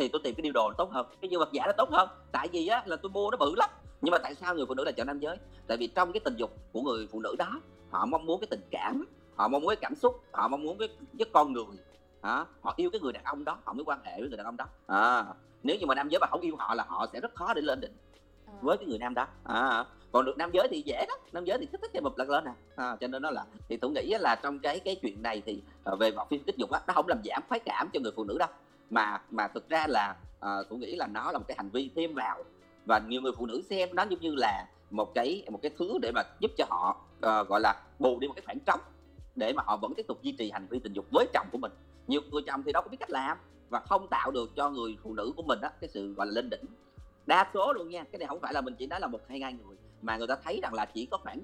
thì 0.00 0.08
tôi 0.08 0.20
tìm 0.24 0.34
cái 0.34 0.42
điều 0.42 0.52
đồ 0.52 0.72
tốt 0.78 0.90
hơn 0.90 1.06
cái 1.20 1.28
dương 1.28 1.40
vật 1.40 1.52
giả 1.52 1.62
nó 1.66 1.72
tốt 1.72 1.90
hơn. 1.90 2.08
Tại 2.32 2.48
vì 2.52 2.66
á 2.66 2.82
là 2.86 2.96
tôi 2.96 3.10
mua 3.10 3.30
nó 3.30 3.36
bự 3.36 3.54
lắm 3.56 3.70
nhưng 4.00 4.12
mà 4.12 4.18
tại 4.18 4.34
sao 4.34 4.54
người 4.54 4.66
phụ 4.66 4.74
nữ 4.74 4.84
lại 4.84 4.92
chọn 4.92 5.06
nam 5.06 5.18
giới? 5.18 5.36
Tại 5.66 5.76
vì 5.76 5.86
trong 5.86 6.12
cái 6.12 6.20
tình 6.20 6.36
dục 6.36 6.50
của 6.72 6.82
người 6.82 7.08
phụ 7.12 7.20
nữ 7.20 7.36
đó 7.38 7.60
họ 7.90 8.06
mong 8.06 8.26
muốn 8.26 8.40
cái 8.40 8.46
tình 8.50 8.60
cảm 8.70 9.04
họ 9.36 9.48
mong 9.48 9.62
muốn 9.62 9.68
cái 9.68 9.76
cảm 9.76 9.94
xúc 9.94 10.20
họ 10.32 10.48
mong 10.48 10.62
muốn 10.62 10.78
cái 10.78 10.88
với 11.12 11.26
con 11.32 11.52
người 11.52 11.64
à, 12.20 12.44
họ 12.62 12.74
yêu 12.76 12.90
cái 12.90 13.00
người 13.00 13.12
đàn 13.12 13.24
ông 13.24 13.44
đó 13.44 13.58
họ 13.64 13.72
mới 13.72 13.84
quan 13.84 14.00
hệ 14.04 14.20
với 14.20 14.28
người 14.28 14.36
đàn 14.36 14.46
ông 14.46 14.56
đó. 14.56 14.64
À, 14.86 15.24
nếu 15.62 15.76
như 15.76 15.86
mà 15.86 15.94
nam 15.94 16.08
giới 16.08 16.18
mà 16.18 16.26
không 16.26 16.40
yêu 16.40 16.56
họ 16.58 16.74
là 16.74 16.84
họ 16.88 17.06
sẽ 17.12 17.20
rất 17.20 17.34
khó 17.34 17.54
để 17.54 17.62
lên 17.62 17.80
đỉnh 17.80 17.92
à. 18.46 18.52
với 18.60 18.76
cái 18.76 18.86
người 18.86 18.98
nam 18.98 19.14
đó. 19.14 19.26
À, 19.44 19.84
còn 20.12 20.24
được 20.24 20.36
nam 20.38 20.50
giới 20.52 20.68
thì 20.70 20.82
dễ 20.86 21.04
đó. 21.08 21.14
Nam 21.32 21.44
giới 21.44 21.58
thì 21.58 21.66
thích 21.66 21.80
thích 21.82 21.90
cái 21.92 22.02
mập 22.02 22.18
lật 22.18 22.28
lên 22.28 22.44
nè. 22.44 22.52
À, 22.76 22.96
cho 23.00 23.06
nên 23.06 23.22
nó 23.22 23.30
là 23.30 23.44
thì 23.68 23.76
tôi 23.76 23.90
nghĩ 23.90 24.14
là 24.20 24.36
trong 24.42 24.58
cái 24.58 24.80
cái 24.80 24.96
chuyện 25.02 25.22
này 25.22 25.42
thì 25.46 25.62
uh, 25.92 25.98
về 25.98 26.10
mặt 26.10 26.26
phim 26.30 26.42
kích 26.44 26.56
dục 26.56 26.70
á 26.70 26.80
nó 26.86 26.94
không 26.94 27.08
làm 27.08 27.20
giảm 27.24 27.42
khoái 27.48 27.60
cảm 27.60 27.90
cho 27.92 28.00
người 28.00 28.12
phụ 28.16 28.24
nữ 28.24 28.36
đâu. 28.38 28.48
Mà 28.90 29.20
mà 29.30 29.48
thực 29.48 29.68
ra 29.68 29.86
là 29.88 30.16
uh, 30.38 30.68
tôi 30.70 30.78
nghĩ 30.78 30.96
là 30.96 31.06
nó 31.06 31.32
là 31.32 31.38
một 31.38 31.44
cái 31.48 31.56
hành 31.56 31.70
vi 31.70 31.90
thêm 31.96 32.14
vào. 32.14 32.44
Và 32.86 33.00
nhiều 33.08 33.20
người 33.20 33.32
phụ 33.38 33.46
nữ 33.46 33.62
xem 33.70 33.88
nó 33.92 34.02
giống 34.02 34.20
như 34.20 34.34
là 34.34 34.66
một 34.90 35.14
cái 35.14 35.44
một 35.50 35.58
cái 35.62 35.70
thứ 35.78 35.98
để 36.02 36.12
mà 36.14 36.22
giúp 36.40 36.50
cho 36.56 36.64
họ 36.70 36.96
uh, 37.16 37.48
gọi 37.48 37.60
là 37.60 37.82
bù 37.98 38.18
đi 38.18 38.28
một 38.28 38.34
cái 38.36 38.42
khoảng 38.46 38.60
trống 38.60 38.80
để 39.36 39.52
mà 39.52 39.62
họ 39.66 39.76
vẫn 39.76 39.92
tiếp 39.96 40.06
tục 40.08 40.22
duy 40.22 40.32
trì 40.32 40.50
hành 40.50 40.66
vi 40.70 40.78
tình 40.78 40.92
dục 40.92 41.06
với 41.10 41.26
chồng 41.32 41.46
của 41.52 41.58
mình. 41.58 41.72
Nhiều 42.06 42.20
người 42.30 42.42
chồng 42.46 42.62
thì 42.62 42.72
đâu 42.72 42.82
có 42.82 42.88
biết 42.88 42.96
cách 43.00 43.10
làm 43.10 43.38
và 43.70 43.80
không 43.80 44.08
tạo 44.08 44.30
được 44.30 44.50
cho 44.56 44.70
người 44.70 44.96
phụ 45.02 45.14
nữ 45.14 45.32
của 45.36 45.42
mình 45.42 45.58
á 45.62 45.70
cái 45.80 45.90
sự 45.94 46.14
gọi 46.14 46.26
là 46.26 46.32
lên 46.32 46.50
đỉnh 46.50 46.64
đa 47.26 47.50
số 47.54 47.72
luôn 47.72 47.88
nha 47.88 48.04
cái 48.12 48.18
này 48.18 48.28
không 48.28 48.40
phải 48.40 48.52
là 48.54 48.60
mình 48.60 48.74
chỉ 48.78 48.86
nói 48.86 49.00
là 49.00 49.06
một 49.06 49.20
hai 49.28 49.40
hai 49.40 49.52
người 49.52 49.76
mà 50.02 50.16
người 50.16 50.26
ta 50.26 50.36
thấy 50.44 50.60
rằng 50.62 50.74
là 50.74 50.84
chỉ 50.84 51.06
có 51.06 51.18
khoảng 51.22 51.40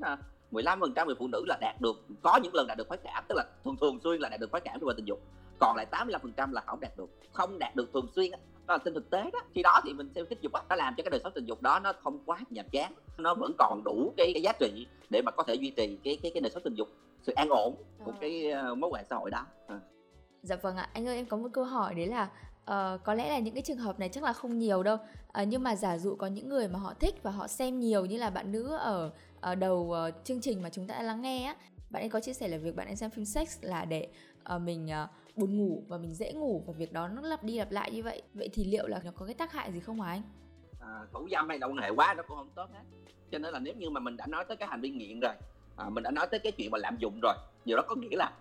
15 0.50 0.80
phần 0.80 0.92
trăm 0.96 1.06
người 1.06 1.16
phụ 1.18 1.28
nữ 1.32 1.44
là 1.48 1.58
đạt 1.60 1.80
được 1.80 2.04
có 2.22 2.38
những 2.42 2.54
lần 2.54 2.66
đạt 2.66 2.78
được 2.78 2.88
khoái 2.88 2.98
cảm 3.04 3.24
tức 3.28 3.34
là 3.36 3.44
thường 3.64 3.76
thường 3.80 3.98
xuyên 4.04 4.20
là 4.20 4.28
đạt 4.28 4.40
được 4.40 4.50
khoái 4.50 4.60
cảm 4.60 4.78
trong 4.80 4.90
tình 4.96 5.04
dục 5.04 5.20
còn 5.60 5.76
lại 5.76 5.86
85 5.86 6.20
phần 6.20 6.32
trăm 6.36 6.52
là 6.52 6.60
không 6.66 6.80
đạt 6.80 6.96
được 6.96 7.10
không 7.32 7.58
đạt 7.58 7.76
được 7.76 7.92
thường 7.92 8.06
xuyên 8.16 8.30
đó 8.30 8.38
là 8.68 8.78
trên 8.84 8.94
thực 8.94 9.10
tế 9.10 9.30
đó 9.32 9.38
khi 9.54 9.62
đó 9.62 9.80
thì 9.84 9.92
mình 9.92 10.10
xem 10.14 10.26
kích 10.26 10.40
dục 10.42 10.52
đó, 10.52 10.62
nó 10.68 10.76
làm 10.76 10.94
cho 10.96 11.02
cái 11.02 11.10
đời 11.10 11.20
sống 11.24 11.32
tình 11.34 11.44
dục 11.46 11.62
đó 11.62 11.80
nó 11.80 11.92
không 12.02 12.18
quá 12.26 12.38
nhàm 12.50 12.66
chán 12.72 12.92
nó 13.18 13.34
vẫn 13.34 13.52
còn 13.58 13.82
đủ 13.84 14.12
cái, 14.16 14.30
cái 14.34 14.42
giá 14.42 14.52
trị 14.60 14.86
để 15.10 15.22
mà 15.22 15.30
có 15.32 15.42
thể 15.42 15.54
duy 15.54 15.70
trì 15.70 15.98
cái 16.04 16.18
cái 16.22 16.30
cái 16.34 16.40
đời 16.40 16.50
sống 16.50 16.62
tình 16.62 16.74
dục 16.74 16.88
sự 17.22 17.32
an 17.32 17.48
ổn 17.48 17.74
của 18.04 18.10
Ờ. 18.10 18.16
cái 18.20 18.52
uh, 18.72 18.78
mối 18.78 18.90
quan 18.90 19.02
hệ 19.02 19.06
xã 19.10 19.16
hội 19.16 19.30
đó 19.30 19.46
à. 19.68 19.80
Dạ 20.46 20.56
vâng 20.56 20.76
ạ, 20.76 20.88
anh 20.92 21.08
ơi 21.08 21.16
em 21.16 21.26
có 21.26 21.36
một 21.36 21.48
câu 21.52 21.64
hỏi 21.64 21.94
đấy 21.94 22.06
là 22.06 22.24
uh, 22.24 23.04
có 23.04 23.14
lẽ 23.14 23.30
là 23.30 23.38
những 23.38 23.54
cái 23.54 23.62
trường 23.62 23.78
hợp 23.78 23.98
này 23.98 24.08
chắc 24.08 24.24
là 24.24 24.32
không 24.32 24.58
nhiều 24.58 24.82
đâu. 24.82 24.96
Uh, 25.42 25.48
nhưng 25.48 25.62
mà 25.62 25.76
giả 25.76 25.98
dụ 25.98 26.16
có 26.16 26.26
những 26.26 26.48
người 26.48 26.68
mà 26.68 26.78
họ 26.78 26.94
thích 26.94 27.22
và 27.22 27.30
họ 27.30 27.48
xem 27.48 27.80
nhiều 27.80 28.04
như 28.04 28.16
là 28.16 28.30
bạn 28.30 28.52
nữ 28.52 28.76
ở, 28.76 29.10
ở 29.40 29.54
đầu 29.54 29.94
uh, 30.08 30.24
chương 30.24 30.40
trình 30.40 30.62
mà 30.62 30.70
chúng 30.70 30.86
ta 30.86 30.94
đã 30.94 31.02
lắng 31.02 31.22
nghe 31.22 31.44
á 31.44 31.56
bạn 31.90 32.02
ấy 32.02 32.08
có 32.08 32.20
chia 32.20 32.32
sẻ 32.32 32.48
là 32.48 32.58
việc 32.58 32.76
bạn 32.76 32.86
ấy 32.86 32.96
xem 32.96 33.10
phim 33.10 33.24
sex 33.24 33.58
là 33.60 33.84
để 33.84 34.08
uh, 34.54 34.60
mình 34.60 34.88
uh, 35.04 35.10
buồn 35.36 35.58
ngủ 35.58 35.82
và 35.88 35.98
mình 35.98 36.14
dễ 36.14 36.32
ngủ 36.32 36.62
và 36.66 36.72
việc 36.72 36.92
đó 36.92 37.08
nó 37.08 37.22
lặp 37.22 37.44
đi 37.44 37.58
lặp 37.58 37.70
lại 37.70 37.90
như 37.90 38.02
vậy. 38.02 38.22
Vậy 38.34 38.48
thì 38.52 38.64
liệu 38.64 38.86
là 38.86 39.00
nó 39.04 39.10
có 39.14 39.26
cái 39.26 39.34
tác 39.34 39.52
hại 39.52 39.72
gì 39.72 39.80
không 39.80 40.00
hả 40.00 40.10
anh? 40.10 40.22
à, 40.80 41.00
thủ 41.12 41.28
dâm 41.30 41.48
hay 41.48 41.58
là 41.58 41.66
quan 41.66 41.76
hệ 41.76 41.90
quá 41.90 42.14
nó 42.14 42.22
cũng 42.28 42.36
không 42.36 42.50
tốt 42.54 42.66
hết. 42.72 42.82
Cho 43.32 43.38
nên 43.38 43.52
là 43.52 43.58
nếu 43.58 43.74
như 43.74 43.90
mà 43.90 44.00
mình 44.00 44.16
đã 44.16 44.26
nói 44.26 44.44
tới 44.48 44.56
cái 44.56 44.68
hành 44.68 44.80
vi 44.80 44.90
nghiện 44.90 45.20
rồi 45.20 45.34
à, 45.76 45.88
mình 45.88 46.04
đã 46.04 46.10
nói 46.10 46.26
tới 46.30 46.40
cái 46.40 46.52
chuyện 46.52 46.70
mà 46.70 46.78
lạm 46.78 46.96
dụng 46.98 47.20
rồi 47.22 47.34
điều 47.64 47.76
đó 47.76 47.82
có 47.88 47.94
nghĩa 47.94 48.16
là 48.16 48.32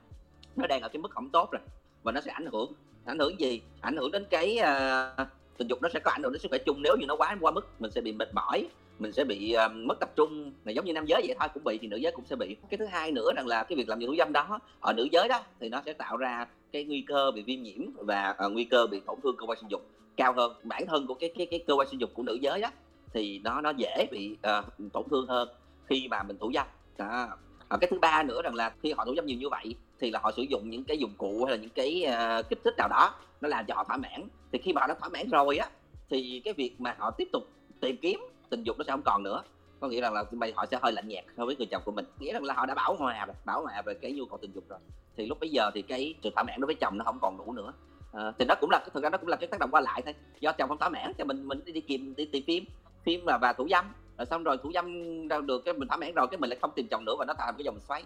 nó 0.56 0.68
đang 0.68 0.82
ở 0.82 0.90
cái 0.90 1.02
mức 1.02 1.12
không 1.12 1.30
tốt 1.30 1.50
rồi 1.52 1.62
và 2.06 2.12
nó 2.12 2.22
sẽ 2.22 2.32
ảnh 2.32 2.46
hưởng. 2.52 2.72
Ảnh 3.06 3.20
hưởng 3.20 3.40
gì? 3.40 3.62
Ảnh 3.82 3.98
hưởng 3.98 4.12
đến 4.12 4.26
cái 4.30 4.60
uh, 4.62 5.28
tình 5.58 5.68
dục 5.68 5.82
nó 5.82 5.90
sẽ 5.94 6.00
có 6.00 6.12
ảnh 6.12 6.24
hưởng 6.24 6.34
đến 6.34 6.42
sức 6.42 6.50
khỏe 6.50 6.60
chung. 6.66 6.82
Nếu 6.82 6.96
như 7.00 7.06
nó 7.06 7.16
quá 7.16 7.38
quá 7.42 7.52
mức 7.52 7.82
mình 7.82 7.92
sẽ 7.92 8.02
bị 8.02 8.12
mệt 8.12 8.34
mỏi 8.34 8.68
mình 9.00 9.14
sẽ 9.14 9.24
bị 9.24 9.56
uh, 9.66 9.72
mất 9.76 10.00
tập 10.00 10.10
trung. 10.16 10.52
Là 10.66 10.72
giống 10.72 10.86
như 10.86 10.94
nam 10.94 11.06
giới 11.06 11.24
vậy 11.28 11.36
thôi 11.40 11.50
cũng 11.54 11.64
bị 11.64 11.78
thì 11.82 11.88
nữ 11.88 11.98
giới 11.98 12.12
cũng 12.12 12.26
sẽ 12.26 12.36
bị. 12.36 12.56
Cái 12.70 12.78
thứ 12.78 12.86
hai 12.86 13.12
nữa 13.12 13.32
rằng 13.36 13.48
là 13.48 13.64
cái 13.64 13.76
việc 13.76 13.90
làm 13.90 14.00
nhiều 14.00 14.10
thủ 14.10 14.16
dâm 14.18 14.34
đó 14.34 14.60
ở 14.80 14.94
nữ 14.94 15.08
giới 15.12 15.28
đó 15.28 15.44
thì 15.60 15.70
nó 15.70 15.82
sẽ 15.86 15.94
tạo 15.94 16.18
ra 16.18 16.48
cái 16.72 16.84
nguy 16.84 17.02
cơ 17.08 17.32
bị 17.32 17.42
viêm 17.42 17.64
nhiễm 17.64 17.82
và 17.96 18.36
uh, 18.46 18.52
nguy 18.52 18.64
cơ 18.64 18.88
bị 18.88 19.00
tổn 19.00 19.20
thương 19.24 19.36
cơ 19.38 19.46
quan 19.46 19.58
sinh 19.62 19.72
dục 19.72 19.82
cao 20.18 20.34
hơn. 20.34 20.54
Bản 20.64 20.86
thân 20.88 21.08
của 21.08 21.14
cái 21.14 21.32
cái 21.38 21.48
cái 21.52 21.60
cơ 21.68 21.74
quan 21.74 21.88
sinh 21.92 22.02
dục 22.02 22.10
của 22.14 22.24
nữ 22.24 22.38
giới 22.42 22.62
đó 22.62 22.70
thì 23.14 23.40
nó 23.44 23.62
nó 23.62 23.70
dễ 23.78 24.08
bị 24.12 24.36
uh, 24.60 24.92
tổn 24.94 25.04
thương 25.10 25.28
hơn 25.28 25.50
khi 25.86 26.08
mà 26.08 26.24
mình 26.24 26.38
thủ 26.38 26.52
dâm. 26.54 26.68
Đó. 26.98 27.28
À, 27.70 27.78
cái 27.82 27.88
thứ 27.92 28.00
ba 28.00 28.24
nữa 28.24 28.42
rằng 28.42 28.56
là 28.56 28.74
khi 28.84 28.94
họ 28.98 29.06
thủ 29.06 29.16
dâm 29.16 29.26
nhiều 29.26 29.38
như 29.38 29.50
vậy 29.50 29.76
thì 30.00 30.12
là 30.12 30.20
họ 30.24 30.32
sử 30.32 30.42
dụng 30.42 30.70
những 30.70 30.84
cái 30.84 30.98
dụng 30.98 31.14
cụ 31.18 31.46
hay 31.46 31.58
là 31.58 31.62
những 31.62 31.70
cái 31.76 32.06
uh, 32.08 32.50
kích 32.50 32.60
thích 32.64 32.74
nào 32.78 32.88
đó 32.88 33.16
nó 33.42 33.50
làm 33.50 33.66
cho 33.66 33.76
họ 33.76 33.84
thỏa 33.84 33.98
mãn. 33.98 34.28
Thì 34.52 34.60
khi 34.64 34.74
mà 34.74 34.82
họ 34.82 34.88
đã 34.88 34.94
thỏa 34.94 35.10
mãn 35.10 35.30
rồi 35.30 35.58
á 35.58 35.70
thì 36.10 36.42
cái 36.46 36.54
việc 36.54 36.82
mà 36.82 36.96
họ 37.00 37.12
tiếp 37.12 37.28
tục 37.34 37.44
tìm 37.80 37.98
kiếm 38.02 38.20
tình 38.50 38.64
dục 38.64 38.78
nó 38.78 38.84
sẽ 38.84 38.92
không 38.92 39.02
còn 39.06 39.24
nữa. 39.24 39.44
Có 39.80 39.88
nghĩa 39.88 40.02
rằng 40.02 40.14
là 40.14 40.24
bây 40.32 40.54
họ 40.56 40.66
sẽ 40.72 40.80
hơi 40.82 40.92
lạnh 40.92 41.08
nhạt 41.08 41.24
so 41.38 41.46
với 41.46 41.56
người 41.56 41.68
chồng 41.72 41.82
của 41.86 41.92
mình. 41.92 42.06
Nghĩa 42.20 42.34
rằng 42.34 42.44
là 42.44 42.54
họ 42.54 42.66
đã 42.66 42.74
bảo 42.74 42.96
hòa 42.96 43.26
rồi 43.26 43.36
bảo 43.46 43.62
hòa 43.62 43.82
về 43.86 43.94
cái 43.94 44.12
nhu 44.12 44.26
cầu 44.26 44.40
tình 44.42 44.52
dục 44.56 44.64
rồi. 44.70 44.80
Thì 45.18 45.26
lúc 45.26 45.40
bây 45.40 45.50
giờ 45.50 45.72
thì 45.74 45.82
cái 45.82 46.14
sự 46.24 46.30
thỏa 46.36 46.44
mãn 46.44 46.60
đối 46.62 46.66
với 46.66 46.76
chồng 46.76 46.98
nó 46.98 47.06
không 47.06 47.20
còn 47.22 47.38
đủ 47.38 47.54
nữa. 47.54 47.74
À, 48.14 48.32
thì 48.40 48.46
nó 48.46 48.56
cũng 48.62 48.70
là 48.70 48.86
thực 48.94 49.04
ra 49.04 49.10
nó 49.10 49.18
cũng 49.18 49.28
là 49.28 49.36
cái 49.36 49.48
tác 49.48 49.60
động 49.60 49.70
qua 49.72 49.82
lại 49.82 50.02
thôi. 50.06 50.14
Do 50.40 50.52
chồng 50.52 50.70
không 50.70 50.78
thỏa 50.78 50.90
mãn 50.90 51.14
cho 51.18 51.26
mình 51.26 51.48
mình 51.48 51.60
đi, 51.66 51.72
đi 51.72 51.82
tìm 51.82 52.16
đi 52.16 52.26
tìm 52.26 52.44
phim 52.48 52.66
phim 53.04 53.22
và, 53.26 53.38
và 53.42 53.54
thủ 53.54 53.68
dâm. 53.70 53.86
Rồi 54.18 54.26
xong 54.26 54.44
rồi 54.44 54.58
thủ 54.64 54.72
dâm 54.74 55.28
được 55.48 55.62
cái 55.66 55.74
mình 55.74 55.88
thỏa 55.88 55.98
mãn 55.98 56.14
rồi 56.14 56.28
cái 56.32 56.38
mình 56.38 56.50
lại 56.50 56.60
không 56.62 56.72
tìm 56.76 56.88
chồng 56.88 57.06
nữa 57.06 57.16
và 57.20 57.26
nó 57.26 57.34
tạo 57.34 57.48
thành 57.48 57.56
cái 57.58 57.64
dòng 57.64 57.80
xoáy 57.80 58.04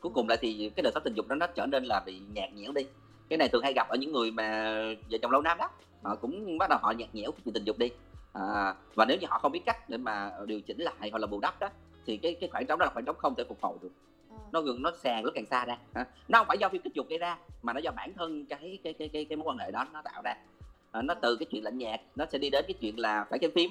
cuối 0.00 0.12
cùng 0.14 0.28
lại 0.28 0.38
thì 0.40 0.70
cái 0.76 0.82
đời 0.82 0.92
sống 0.92 1.02
tình 1.02 1.14
dục 1.14 1.28
đó 1.28 1.34
nó 1.34 1.46
trở 1.46 1.66
nên 1.66 1.84
là 1.84 2.00
bị 2.06 2.20
nhạt 2.34 2.52
nhẽo 2.52 2.72
đi. 2.72 2.86
Cái 3.28 3.36
này 3.36 3.48
thường 3.48 3.62
hay 3.62 3.72
gặp 3.72 3.88
ở 3.88 3.96
những 3.96 4.12
người 4.12 4.30
mà 4.30 4.72
vợ 5.10 5.18
chồng 5.22 5.30
lâu 5.30 5.42
năm 5.42 5.58
đó. 5.58 5.70
Họ 6.02 6.16
cũng 6.16 6.58
bắt 6.58 6.70
đầu 6.70 6.78
họ 6.82 6.90
nhạt 6.90 7.14
nhẽo 7.14 7.30
chuyện 7.44 7.54
tình 7.54 7.64
dục 7.64 7.78
đi. 7.78 7.90
À, 8.32 8.74
và 8.94 9.04
nếu 9.04 9.16
như 9.20 9.26
họ 9.30 9.38
không 9.38 9.52
biết 9.52 9.62
cách 9.66 9.90
để 9.90 9.96
mà 9.96 10.30
điều 10.46 10.60
chỉnh 10.60 10.80
lại 10.80 11.10
hoặc 11.10 11.18
là 11.18 11.26
bù 11.26 11.40
đắp 11.40 11.60
đó 11.60 11.68
thì 12.06 12.16
cái 12.16 12.34
cái 12.40 12.50
khoảng 12.50 12.66
trống 12.66 12.78
đó 12.78 12.84
là 12.84 12.90
khoảng 12.92 13.04
trống 13.04 13.16
không 13.18 13.34
thể 13.34 13.44
phục 13.48 13.58
hồi 13.60 13.76
được. 13.82 13.90
Nó 14.52 14.60
gần 14.60 14.82
nó 14.82 14.92
sàn 15.02 15.24
nó 15.24 15.30
càng 15.34 15.46
xa 15.46 15.64
ra. 15.64 15.78
À, 15.92 16.06
nó 16.28 16.38
không 16.38 16.46
phải 16.46 16.58
do 16.58 16.68
phim 16.68 16.82
kích 16.82 16.94
dục 16.94 17.08
gây 17.08 17.18
ra 17.18 17.38
mà 17.62 17.72
nó 17.72 17.80
do 17.80 17.90
bản 17.96 18.12
thân 18.16 18.46
cái 18.46 18.78
cái 18.84 18.92
cái 18.92 19.08
cái, 19.08 19.24
cái 19.24 19.36
mối 19.36 19.46
quan 19.48 19.58
hệ 19.58 19.70
đó 19.70 19.86
nó 19.92 20.02
tạo 20.04 20.22
ra. 20.24 20.34
À, 20.90 21.02
nó 21.02 21.14
từ 21.14 21.36
cái 21.36 21.46
chuyện 21.50 21.64
lạnh 21.64 21.78
nhạt 21.78 22.00
nó 22.16 22.24
sẽ 22.32 22.38
đi 22.38 22.50
đến 22.50 22.64
cái 22.68 22.74
chuyện 22.80 22.98
là 22.98 23.26
phải 23.30 23.38
xem 23.42 23.50
phim 23.54 23.70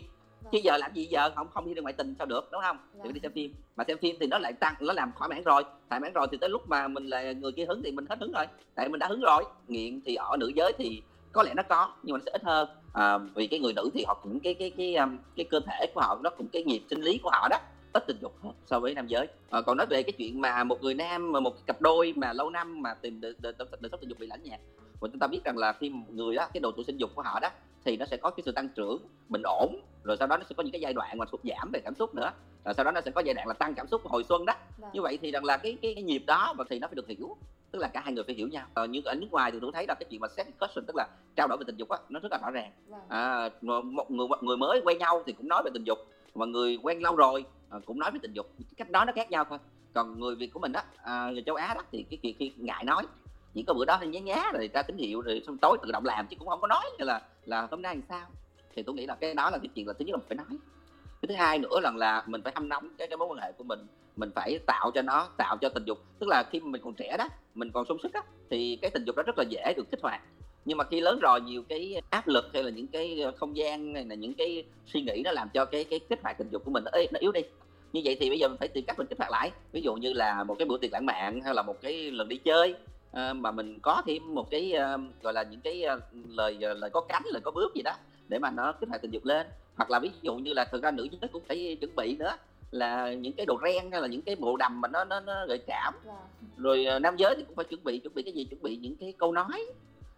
chứ 0.51 0.57
giờ 0.63 0.77
làm 0.77 0.93
gì 0.93 1.05
giờ? 1.05 1.29
Không 1.35 1.47
không 1.53 1.65
đi 1.65 1.73
ra 1.73 1.81
ngoại 1.81 1.93
tình 1.93 2.15
sao 2.17 2.25
được 2.27 2.49
đúng 2.51 2.61
không? 2.61 2.77
Thì 3.03 3.11
đi 3.11 3.19
xem 3.19 3.31
phim. 3.31 3.53
Mà 3.75 3.83
xem 3.87 3.97
phim 3.97 4.15
thì 4.19 4.27
nó 4.27 4.37
lại 4.37 4.53
tăng 4.53 4.75
nó 4.79 4.93
làm 4.93 5.11
thỏa 5.17 5.27
mãn 5.27 5.43
rồi. 5.43 5.63
Thỏa 5.89 5.99
mãn 5.99 6.13
rồi 6.13 6.27
thì 6.31 6.37
tới 6.37 6.49
lúc 6.49 6.69
mà 6.69 6.87
mình 6.87 7.07
là 7.07 7.31
người 7.31 7.51
kia 7.51 7.65
hứng 7.65 7.81
thì 7.83 7.91
mình 7.91 8.05
hết 8.09 8.19
hứng 8.19 8.31
rồi. 8.31 8.45
Tại 8.75 8.89
mình 8.89 8.99
đã 8.99 9.07
hứng 9.07 9.21
rồi. 9.21 9.43
Nghiện 9.67 10.01
thì 10.05 10.15
ở 10.15 10.37
nữ 10.39 10.51
giới 10.55 10.73
thì 10.77 11.01
có 11.31 11.43
lẽ 11.43 11.53
nó 11.53 11.63
có 11.63 11.93
nhưng 12.03 12.13
mà 12.13 12.17
nó 12.17 12.23
sẽ 12.25 12.31
ít 12.31 12.43
hơn. 12.43 12.69
À, 12.93 13.17
vì 13.17 13.47
cái 13.47 13.59
người 13.59 13.73
nữ 13.73 13.89
thì 13.93 14.03
họ 14.07 14.19
cũng 14.23 14.39
cái 14.39 14.53
cái 14.53 14.69
cái 14.69 14.93
cái, 14.97 15.07
cái 15.35 15.45
cơ 15.49 15.59
thể 15.59 15.91
của 15.95 16.01
họ 16.01 16.19
nó 16.23 16.29
cũng 16.29 16.47
cái 16.47 16.63
nhịp 16.63 16.81
sinh 16.89 17.01
lý 17.01 17.17
của 17.23 17.29
họ 17.29 17.47
đó 17.49 17.57
ít 17.93 18.03
tình 18.07 18.17
dục 18.21 18.35
hơn 18.43 18.53
so 18.65 18.79
với 18.79 18.93
nam 18.93 19.07
giới. 19.07 19.27
À, 19.49 19.61
còn 19.61 19.77
nói 19.77 19.87
về 19.89 20.03
cái 20.03 20.11
chuyện 20.11 20.41
mà 20.41 20.63
một 20.63 20.83
người 20.83 20.93
nam 20.93 21.31
mà 21.31 21.39
một 21.39 21.65
cặp 21.65 21.81
đôi 21.81 22.13
mà 22.15 22.33
lâu 22.33 22.49
năm 22.49 22.81
mà 22.81 22.93
tìm 22.93 23.21
được 23.21 23.35
đời 23.39 23.53
sống 23.59 23.67
tình 24.01 24.09
dục 24.09 24.19
bị 24.19 24.27
lãnh 24.27 24.43
nhạt 24.43 24.59
và 24.99 25.07
chúng 25.11 25.19
ta 25.19 25.27
biết 25.27 25.43
rằng 25.43 25.57
là 25.57 25.73
khi 25.73 25.91
người 26.09 26.35
đó 26.35 26.47
cái 26.53 26.61
độ 26.61 26.71
tuổi 26.71 26.85
sinh 26.85 26.97
dục 26.97 27.09
của 27.15 27.21
họ 27.21 27.39
đó 27.39 27.49
thì 27.85 27.97
nó 27.97 28.05
sẽ 28.05 28.17
có 28.17 28.29
cái 28.29 28.43
sự 28.45 28.51
tăng 28.51 28.69
trưởng 28.69 28.99
bình 29.29 29.41
ổn 29.45 29.81
rồi 30.07 30.17
sau 30.17 30.27
đó 30.27 30.37
nó 30.37 30.43
sẽ 30.49 30.55
có 30.57 30.63
những 30.63 30.71
cái 30.71 30.81
giai 30.81 30.93
đoạn 30.93 31.17
mà 31.17 31.25
sụt 31.31 31.39
giảm 31.43 31.71
về 31.73 31.79
cảm 31.79 31.95
xúc 31.95 32.15
nữa. 32.15 32.31
Rồi 32.65 32.73
sau 32.73 32.85
đó 32.85 32.91
nó 32.91 33.01
sẽ 33.01 33.11
có 33.11 33.21
giai 33.21 33.33
đoạn 33.33 33.47
là 33.47 33.53
tăng 33.53 33.73
cảm 33.73 33.87
xúc 33.87 34.01
hồi 34.05 34.23
xuân 34.23 34.45
đó. 34.45 34.53
Vâng. 34.77 34.89
như 34.93 35.01
vậy 35.01 35.19
thì 35.21 35.31
rằng 35.31 35.45
là 35.45 35.57
cái 35.57 35.77
cái, 35.81 35.93
cái 35.93 36.03
nhịp 36.03 36.23
đó 36.27 36.53
và 36.57 36.65
thì 36.69 36.79
nó 36.79 36.87
phải 36.87 36.95
được 36.95 37.07
hiểu 37.07 37.37
tức 37.71 37.79
là 37.79 37.87
cả 37.87 38.01
hai 38.03 38.13
người 38.13 38.23
phải 38.23 38.35
hiểu 38.35 38.47
nhau. 38.47 38.67
Ờ, 38.73 38.85
nhưng 38.85 39.03
ở 39.03 39.15
nước 39.15 39.27
ngoài 39.31 39.51
thì 39.51 39.59
tôi 39.61 39.71
thấy 39.73 39.85
là 39.87 39.95
cái 39.99 40.07
chuyện 40.09 40.21
mà 40.21 40.27
sex 40.27 40.47
discussion 40.47 40.85
tức 40.85 40.95
là 40.95 41.07
trao 41.35 41.47
đổi 41.47 41.57
về 41.57 41.63
tình 41.67 41.77
dục 41.77 41.89
á 41.89 41.97
nó 42.09 42.19
rất 42.19 42.31
là 42.31 42.39
rõ 42.41 42.51
ràng. 42.51 42.71
À, 43.09 43.49
một 43.61 44.11
người 44.11 44.27
một 44.27 44.43
người 44.43 44.57
mới 44.57 44.81
quen 44.85 44.97
nhau 44.97 45.23
thì 45.25 45.33
cũng 45.33 45.47
nói 45.47 45.61
về 45.65 45.71
tình 45.73 45.83
dục 45.83 45.97
mà 46.35 46.45
người 46.45 46.79
quen 46.83 47.03
lâu 47.03 47.15
rồi 47.15 47.45
à, 47.69 47.79
cũng 47.85 47.99
nói 47.99 48.11
về 48.11 48.19
tình 48.21 48.33
dục. 48.33 48.51
Cách 48.77 48.89
nói 48.89 49.05
nó 49.05 49.13
khác 49.15 49.31
nhau 49.31 49.45
thôi. 49.49 49.59
Còn 49.93 50.19
người 50.19 50.35
việt 50.35 50.53
của 50.53 50.59
mình 50.59 50.71
đó 50.71 50.81
à, 51.03 51.29
người 51.31 51.43
châu 51.45 51.55
á 51.55 51.73
đó 51.73 51.81
thì 51.91 52.05
cái 52.09 52.19
chuyện 52.23 52.35
khi 52.39 52.53
ngại 52.57 52.83
nói 52.83 53.03
chỉ 53.57 53.63
có 53.63 53.73
bữa 53.73 53.85
đó 53.85 53.97
thì 54.01 54.07
nhá 54.07 54.19
nhá 54.19 54.51
rồi 54.53 54.69
ra 54.73 54.81
tín 54.81 54.97
hiệu 54.97 55.21
rồi 55.21 55.41
xong 55.45 55.57
tối 55.57 55.77
tự 55.81 55.91
động 55.91 56.05
làm 56.05 56.27
chứ 56.27 56.35
cũng 56.39 56.47
không 56.47 56.61
có 56.61 56.67
nói 56.67 56.83
là 56.99 57.21
là 57.45 57.67
hôm 57.71 57.81
nay 57.81 57.95
làm 57.95 58.03
sao. 58.09 58.27
Thì 58.75 58.83
tôi 58.83 58.95
nghĩ 58.95 59.05
là 59.05 59.15
cái 59.15 59.33
đó 59.33 59.49
là 59.49 59.57
cái 59.57 59.69
chuyện 59.75 59.87
là 59.87 59.93
thứ 59.93 60.05
nhất 60.05 60.11
là 60.11 60.17
mình 60.17 60.27
phải 60.27 60.37
nói. 60.37 60.57
Cái 61.21 61.27
thứ 61.27 61.35
hai 61.35 61.59
nữa 61.59 61.79
là 61.79 61.91
là 61.95 62.23
mình 62.27 62.41
phải 62.41 62.53
hâm 62.55 62.69
nóng 62.69 62.89
cái 62.97 63.07
cái 63.07 63.17
mối 63.17 63.27
quan 63.27 63.39
hệ 63.39 63.51
của 63.51 63.63
mình 63.63 63.79
mình 64.15 64.31
phải 64.35 64.59
tạo 64.65 64.91
cho 64.95 65.01
nó 65.01 65.29
tạo 65.37 65.57
cho 65.61 65.69
tình 65.69 65.85
dục. 65.85 65.97
Tức 66.19 66.27
là 66.29 66.43
khi 66.51 66.59
mình 66.59 66.81
còn 66.83 66.93
trẻ 66.93 67.15
đó 67.17 67.27
mình 67.55 67.71
còn 67.71 67.85
sung 67.85 67.97
sức 68.03 68.11
đó 68.13 68.21
thì 68.49 68.77
cái 68.81 68.91
tình 68.91 69.03
dục 69.05 69.15
đó 69.15 69.23
rất 69.23 69.37
là 69.37 69.43
dễ 69.49 69.73
được 69.77 69.91
kích 69.91 70.01
hoạt. 70.01 70.21
Nhưng 70.65 70.77
mà 70.77 70.83
khi 70.83 71.01
lớn 71.01 71.19
rồi 71.19 71.41
nhiều 71.41 71.63
cái 71.69 72.01
áp 72.09 72.27
lực 72.27 72.45
hay 72.53 72.63
là 72.63 72.69
những 72.69 72.87
cái 72.87 73.21
ờ, 73.21 73.31
không 73.37 73.57
gian 73.57 73.93
hay 73.93 74.05
là 74.05 74.15
những 74.15 74.33
cái 74.33 74.63
suy 74.85 75.01
nghĩ 75.01 75.21
nó 75.25 75.31
làm 75.31 75.49
cho 75.53 75.65
cái 75.65 75.83
cái 75.83 75.99
kích 75.99 76.19
hoạt 76.23 76.37
tình 76.37 76.49
dục 76.51 76.65
của 76.65 76.71
mình 76.71 76.83
nó, 76.83 76.91
nó 77.11 77.19
yếu 77.19 77.31
đi. 77.31 77.41
Như 77.93 78.01
vậy 78.05 78.17
thì 78.19 78.29
bây 78.29 78.39
giờ 78.39 78.47
mình 78.47 78.57
phải 78.57 78.67
tìm 78.67 78.85
cách 78.85 78.97
mình 78.97 79.07
kích 79.07 79.17
hoạt 79.17 79.31
lại. 79.31 79.51
Ví 79.71 79.81
dụ 79.81 79.95
như 79.95 80.13
là 80.13 80.43
một 80.43 80.55
cái 80.59 80.65
bữa 80.65 80.77
tiệc 80.77 80.91
lãng 80.91 81.05
mạn 81.05 81.41
hay 81.41 81.53
là 81.53 81.61
một 81.61 81.81
cái 81.81 82.11
lần 82.11 82.27
đi 82.27 82.37
chơi 82.37 82.75
à, 83.17 83.33
mà 83.33 83.51
mình 83.51 83.79
có 83.79 84.01
thêm 84.05 84.35
một 84.35 84.49
cái 84.51 84.73
uh, 84.95 85.23
gọi 85.23 85.33
là 85.33 85.43
những 85.43 85.61
cái 85.61 85.85
uh, 85.95 86.03
lời 86.29 86.57
uh, 86.71 86.77
lời 86.77 86.89
có 86.89 87.01
cánh 87.01 87.23
lời 87.25 87.41
có 87.45 87.51
bước 87.51 87.75
gì 87.75 87.81
đó 87.81 87.93
để 88.27 88.39
mà 88.39 88.51
nó 88.51 88.71
kích 88.71 88.89
hoạt 88.89 89.01
tình 89.01 89.11
dục 89.11 89.25
lên. 89.25 89.47
Hoặc 89.75 89.91
là 89.91 89.99
ví 89.99 90.11
dụ 90.21 90.35
như 90.35 90.53
là 90.53 90.65
thực 90.65 90.83
ra 90.83 90.91
nữ 90.91 91.07
giới 91.11 91.29
cũng 91.33 91.43
phải 91.47 91.77
chuẩn 91.81 91.95
bị 91.95 92.15
nữa 92.15 92.37
là 92.71 93.13
những 93.13 93.33
cái 93.33 93.45
đồ 93.45 93.59
ren 93.63 93.91
hay 93.91 94.01
là 94.01 94.07
những 94.07 94.21
cái 94.21 94.35
bộ 94.35 94.57
đầm 94.57 94.81
mà 94.81 94.87
nó 94.87 95.03
nó, 95.03 95.19
nó 95.19 95.45
gợi 95.47 95.57
cảm. 95.67 95.93
Rồi 96.57 96.85
uh, 96.95 97.01
nam 97.01 97.17
giới 97.17 97.35
thì 97.35 97.43
cũng 97.43 97.55
phải 97.55 97.65
chuẩn 97.65 97.83
bị 97.83 97.99
chuẩn 97.99 98.13
bị 98.13 98.23
cái 98.23 98.33
gì? 98.33 98.43
Chuẩn 98.45 98.61
bị 98.61 98.77
những 98.77 98.95
cái 98.95 99.13
câu 99.17 99.31
nói 99.31 99.65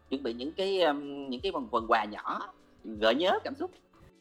chuẩn 0.09 0.23
bị 0.23 0.33
những 0.33 0.51
cái 0.51 0.81
um, 0.81 1.29
những 1.29 1.41
cái 1.41 1.51
phần 1.51 1.67
phần 1.71 1.85
quà 1.88 2.05
nhỏ 2.05 2.53
gợi 2.83 3.15
nhớ 3.15 3.39
cảm 3.43 3.55
xúc 3.55 3.71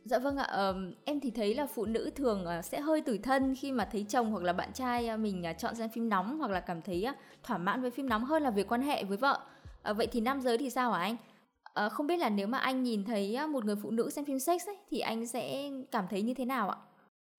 Dạ 0.09 0.19
vâng 0.19 0.37
ạ, 0.37 0.73
em 1.05 1.21
thì 1.21 1.31
thấy 1.31 1.55
là 1.55 1.67
phụ 1.67 1.87
nữ 1.87 2.11
thường 2.17 2.45
ờ, 2.45 2.63
sẽ 2.63 2.81
hơi 2.81 3.01
tủi 3.01 3.19
thân 3.19 3.55
khi 3.55 3.73
mà 3.73 3.89
thấy 3.93 4.07
chồng 4.09 4.31
hoặc 4.31 4.43
là 4.43 4.53
bạn 4.53 4.73
trai 4.73 5.17
mình 5.17 5.47
à, 5.47 5.53
chọn 5.53 5.75
xem 5.75 5.91
phim 5.91 6.09
nóng 6.09 6.39
hoặc 6.39 6.51
là 6.51 6.61
cảm 6.61 6.83
thấy 6.83 7.07
thỏa 7.43 7.59
mãn 7.59 7.83
với 7.83 7.91
phim 7.91 8.09
nóng 8.09 8.25
hơn 8.25 8.43
là 8.43 8.51
việc 8.51 8.73
quan 8.73 8.83
hệ 8.83 9.05
với 9.05 9.17
vợ. 9.17 9.41
Ờ, 9.83 9.95
vậy 9.95 10.07
thì 10.13 10.21
nam 10.21 10.41
giới 10.41 10.59
thì 10.59 10.71
sao 10.71 10.93
hả 10.93 11.01
anh? 11.01 11.17
Ờ, 11.73 11.89
không 11.89 12.07
biết 12.07 12.17
là 12.17 12.29
nếu 12.29 12.47
mà 12.47 12.59
anh 12.59 12.83
nhìn 12.83 13.05
thấy 13.05 13.47
một 13.47 13.65
người 13.65 13.77
phụ 13.83 13.91
nữ 13.91 14.11
xem 14.11 14.25
phim 14.25 14.39
sex 14.39 14.67
ấy, 14.67 14.77
thì 14.91 15.01
anh 15.01 15.27
sẽ 15.27 15.71
cảm 15.91 16.05
thấy 16.11 16.23
như 16.23 16.35
thế 16.35 16.45
nào 16.45 16.71
ạ? 16.71 16.77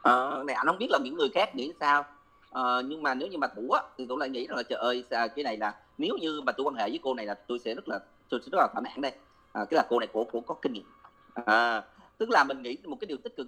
Ờ, 0.03 0.43
này 0.47 0.55
anh 0.55 0.67
không 0.67 0.77
biết 0.77 0.89
là 0.89 0.99
những 1.03 1.15
người 1.15 1.29
khác 1.29 1.55
nghĩ 1.55 1.73
sao 1.79 2.03
ờ, 2.49 2.83
nhưng 2.85 3.03
mà 3.03 3.13
nếu 3.13 3.27
như 3.27 3.37
mà 3.37 3.47
thủ 3.47 3.71
á 3.71 3.81
thì 3.97 4.05
tôi 4.09 4.17
lại 4.19 4.29
nghĩ 4.29 4.47
rằng 4.47 4.57
là 4.57 4.63
trời 4.63 4.79
ơi 4.79 5.03
cái 5.09 5.43
này 5.43 5.57
là 5.57 5.75
nếu 5.97 6.17
như 6.21 6.41
mà 6.41 6.51
tôi 6.51 6.65
quan 6.65 6.75
hệ 6.75 6.89
với 6.89 6.99
cô 7.03 7.13
này 7.13 7.25
là 7.25 7.33
tôi 7.33 7.59
sẽ 7.59 7.75
rất 7.75 7.89
là 7.89 7.99
tôi 8.29 8.39
sẽ 8.43 8.49
rất 8.51 8.57
là 8.57 8.67
thỏa 8.73 8.81
mãn 8.81 9.01
đây 9.01 9.11
à, 9.53 9.65
cái 9.69 9.77
là 9.77 9.85
cô 9.89 9.99
này 9.99 10.07
của 10.13 10.23
của 10.23 10.41
có 10.41 10.55
kinh 10.61 10.73
nghiệm 10.73 10.85
à, 11.45 11.83
tức 12.19 12.29
là 12.29 12.43
mình 12.43 12.61
nghĩ 12.61 12.77
một 12.83 12.97
cái 12.99 13.05
điều 13.05 13.17
tích 13.17 13.35
cực 13.35 13.47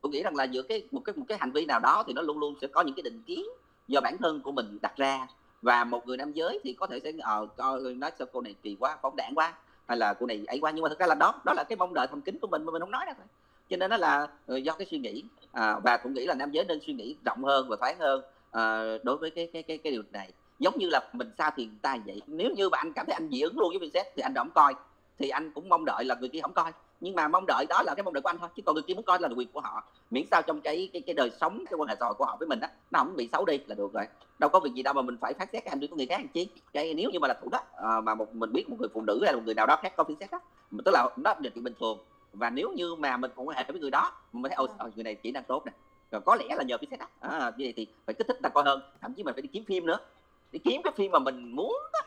tôi 0.00 0.12
nghĩ 0.12 0.22
rằng 0.22 0.36
là 0.36 0.44
giữa 0.44 0.62
cái 0.62 0.82
một 0.90 1.00
cái 1.04 1.14
một 1.16 1.24
cái 1.28 1.38
hành 1.38 1.52
vi 1.52 1.66
nào 1.66 1.80
đó 1.80 2.04
thì 2.06 2.12
nó 2.12 2.22
luôn 2.22 2.38
luôn 2.38 2.54
sẽ 2.60 2.66
có 2.66 2.82
những 2.82 2.94
cái 2.94 3.02
định 3.02 3.22
kiến 3.26 3.44
do 3.88 4.00
bản 4.00 4.16
thân 4.18 4.40
của 4.40 4.52
mình 4.52 4.78
đặt 4.82 4.96
ra. 4.96 5.26
Và 5.62 5.84
một 5.84 6.06
người 6.06 6.16
nam 6.16 6.32
giới 6.32 6.60
thì 6.64 6.72
có 6.72 6.86
thể 6.86 7.00
sẽ 7.04 7.12
ờ 7.20 7.46
coi 7.56 7.80
nói 7.94 8.10
sao 8.18 8.26
cô 8.32 8.40
này 8.40 8.54
kỳ 8.62 8.76
quá 8.80 8.98
phóng 9.02 9.16
đảng 9.16 9.32
quá 9.34 9.54
hay 9.88 9.98
là 9.98 10.14
cô 10.14 10.26
này 10.26 10.44
ấy 10.46 10.58
quá. 10.60 10.70
Nhưng 10.70 10.82
mà 10.82 10.88
thực 10.88 10.98
ra 10.98 11.06
là 11.06 11.14
đó 11.14 11.34
đó 11.44 11.52
là 11.56 11.64
cái 11.68 11.76
mong 11.76 11.94
đợi 11.94 12.06
thầm 12.10 12.20
kín 12.20 12.38
của 12.38 12.46
mình 12.46 12.64
mà 12.64 12.72
mình 12.72 12.80
không 12.80 12.90
nói 12.90 13.04
ra 13.06 13.12
thôi. 13.16 13.26
Cho 13.70 13.76
nên 13.76 13.90
nó 13.90 13.96
là 13.96 14.28
ờ, 14.46 14.56
do 14.56 14.72
cái 14.72 14.86
suy 14.90 14.98
nghĩ 14.98 15.24
à, 15.52 15.78
và 15.84 15.96
cũng 15.96 16.14
nghĩ 16.14 16.26
là 16.26 16.34
nam 16.34 16.50
giới 16.50 16.64
nên 16.64 16.78
suy 16.86 16.92
nghĩ 16.92 17.16
rộng 17.24 17.44
hơn 17.44 17.68
và 17.68 17.76
thoáng 17.80 17.98
hơn 17.98 18.22
à, 18.50 18.82
đối 19.02 19.16
với 19.16 19.30
cái 19.30 19.48
cái 19.52 19.62
cái 19.62 19.78
cái 19.78 19.92
điều 19.92 20.02
này. 20.12 20.32
Giống 20.58 20.78
như 20.78 20.88
là 20.88 21.10
mình 21.12 21.30
sao 21.38 21.50
thì 21.56 21.66
người 21.66 21.78
ta 21.82 21.96
vậy. 22.06 22.22
Nếu 22.26 22.50
như 22.56 22.68
mà 22.68 22.78
anh 22.78 22.92
cảm 22.92 23.06
thấy 23.06 23.14
anh 23.14 23.28
dị 23.30 23.40
ứng 23.40 23.58
luôn 23.58 23.68
với 23.68 23.78
Vincent 23.78 24.06
thì 24.16 24.22
anh 24.22 24.34
không 24.34 24.50
coi. 24.54 24.74
Thì 25.18 25.28
anh 25.28 25.50
cũng 25.50 25.68
mong 25.68 25.84
đợi 25.84 26.04
là 26.04 26.14
người 26.14 26.28
kia 26.28 26.40
không 26.40 26.52
coi 26.52 26.72
nhưng 27.00 27.14
mà 27.14 27.28
mong 27.28 27.44
đợi 27.46 27.66
đó 27.68 27.82
là 27.82 27.94
cái 27.94 28.02
mong 28.02 28.14
đợi 28.14 28.22
của 28.22 28.28
anh 28.28 28.38
thôi 28.38 28.48
chứ 28.56 28.62
còn 28.66 28.74
người 28.74 28.82
kia 28.82 28.94
muốn 28.94 29.04
coi 29.04 29.18
là 29.20 29.28
quyền 29.36 29.48
của 29.52 29.60
họ 29.60 29.84
miễn 30.10 30.24
sao 30.30 30.42
trong 30.42 30.60
cái 30.60 30.90
cái 30.92 31.02
cái 31.06 31.14
đời 31.14 31.30
sống 31.40 31.64
cái 31.70 31.76
quan 31.76 31.88
hệ 31.88 31.96
xã 32.00 32.06
hội 32.06 32.14
của 32.14 32.24
họ 32.24 32.36
với 32.38 32.48
mình 32.48 32.60
á 32.60 32.68
nó 32.90 32.98
không 32.98 33.16
bị 33.16 33.28
xấu 33.32 33.44
đi 33.44 33.58
là 33.66 33.74
được 33.74 33.92
rồi. 33.92 34.04
Đâu 34.38 34.50
có 34.50 34.60
việc 34.60 34.74
gì 34.74 34.82
đâu 34.82 34.94
mà 34.94 35.02
mình 35.02 35.16
phải 35.20 35.32
phát 35.34 35.48
xét 35.52 35.64
cái 35.64 35.70
hành 35.70 35.80
vi 35.80 35.86
của 35.86 35.96
người 35.96 36.06
khác 36.06 36.16
làm 36.18 36.28
chi. 36.28 36.48
Cái 36.72 36.94
nếu 36.94 37.10
như 37.10 37.18
mà 37.18 37.28
là 37.28 37.34
thủ 37.42 37.48
đó 37.48 37.60
à, 37.76 38.00
mà 38.00 38.14
một 38.14 38.34
mình 38.34 38.52
biết 38.52 38.68
một 38.68 38.76
người 38.78 38.88
phụ 38.94 39.02
nữ 39.06 39.20
hay 39.22 39.32
là 39.32 39.36
một 39.36 39.42
người 39.44 39.54
nào 39.54 39.66
đó 39.66 39.76
khác 39.82 39.92
có 39.96 40.04
phán 40.04 40.16
xét 40.20 40.30
đó 40.30 40.40
tức 40.84 40.92
là 40.94 41.08
đó 41.16 41.34
là 41.42 41.50
chuyện 41.54 41.64
bình 41.64 41.74
thường. 41.80 41.98
Và 42.32 42.50
nếu 42.50 42.72
như 42.72 42.94
mà 42.94 43.16
mình 43.16 43.30
cũng 43.36 43.48
quan 43.48 43.56
hệ 43.56 43.64
với 43.68 43.80
người 43.80 43.90
đó 43.90 44.12
mình 44.32 44.50
thấy 44.50 44.56
ôi 44.56 44.68
người 44.94 45.04
này 45.04 45.14
chỉ 45.14 45.30
năng 45.30 45.44
tốt 45.44 45.62
nè. 45.66 45.72
Rồi 46.10 46.20
có 46.20 46.36
lẽ 46.36 46.54
là 46.56 46.62
nhờ 46.62 46.78
phán 46.78 46.90
xét 46.90 47.00
đó. 47.00 47.06
À, 47.20 47.52
như 47.56 47.64
vậy 47.64 47.72
thì 47.76 47.86
phải 48.06 48.14
kích 48.14 48.26
thích 48.28 48.38
ta 48.42 48.48
coi 48.48 48.64
hơn 48.64 48.80
thậm 49.00 49.14
chí 49.14 49.22
mình 49.22 49.34
phải 49.34 49.42
đi 49.42 49.48
kiếm 49.52 49.64
phim 49.64 49.86
nữa. 49.86 49.98
Đi 50.52 50.58
kiếm 50.58 50.80
cái 50.84 50.92
phim 50.96 51.12
mà 51.12 51.18
mình 51.18 51.56
muốn 51.56 51.76
đó, 51.92 52.00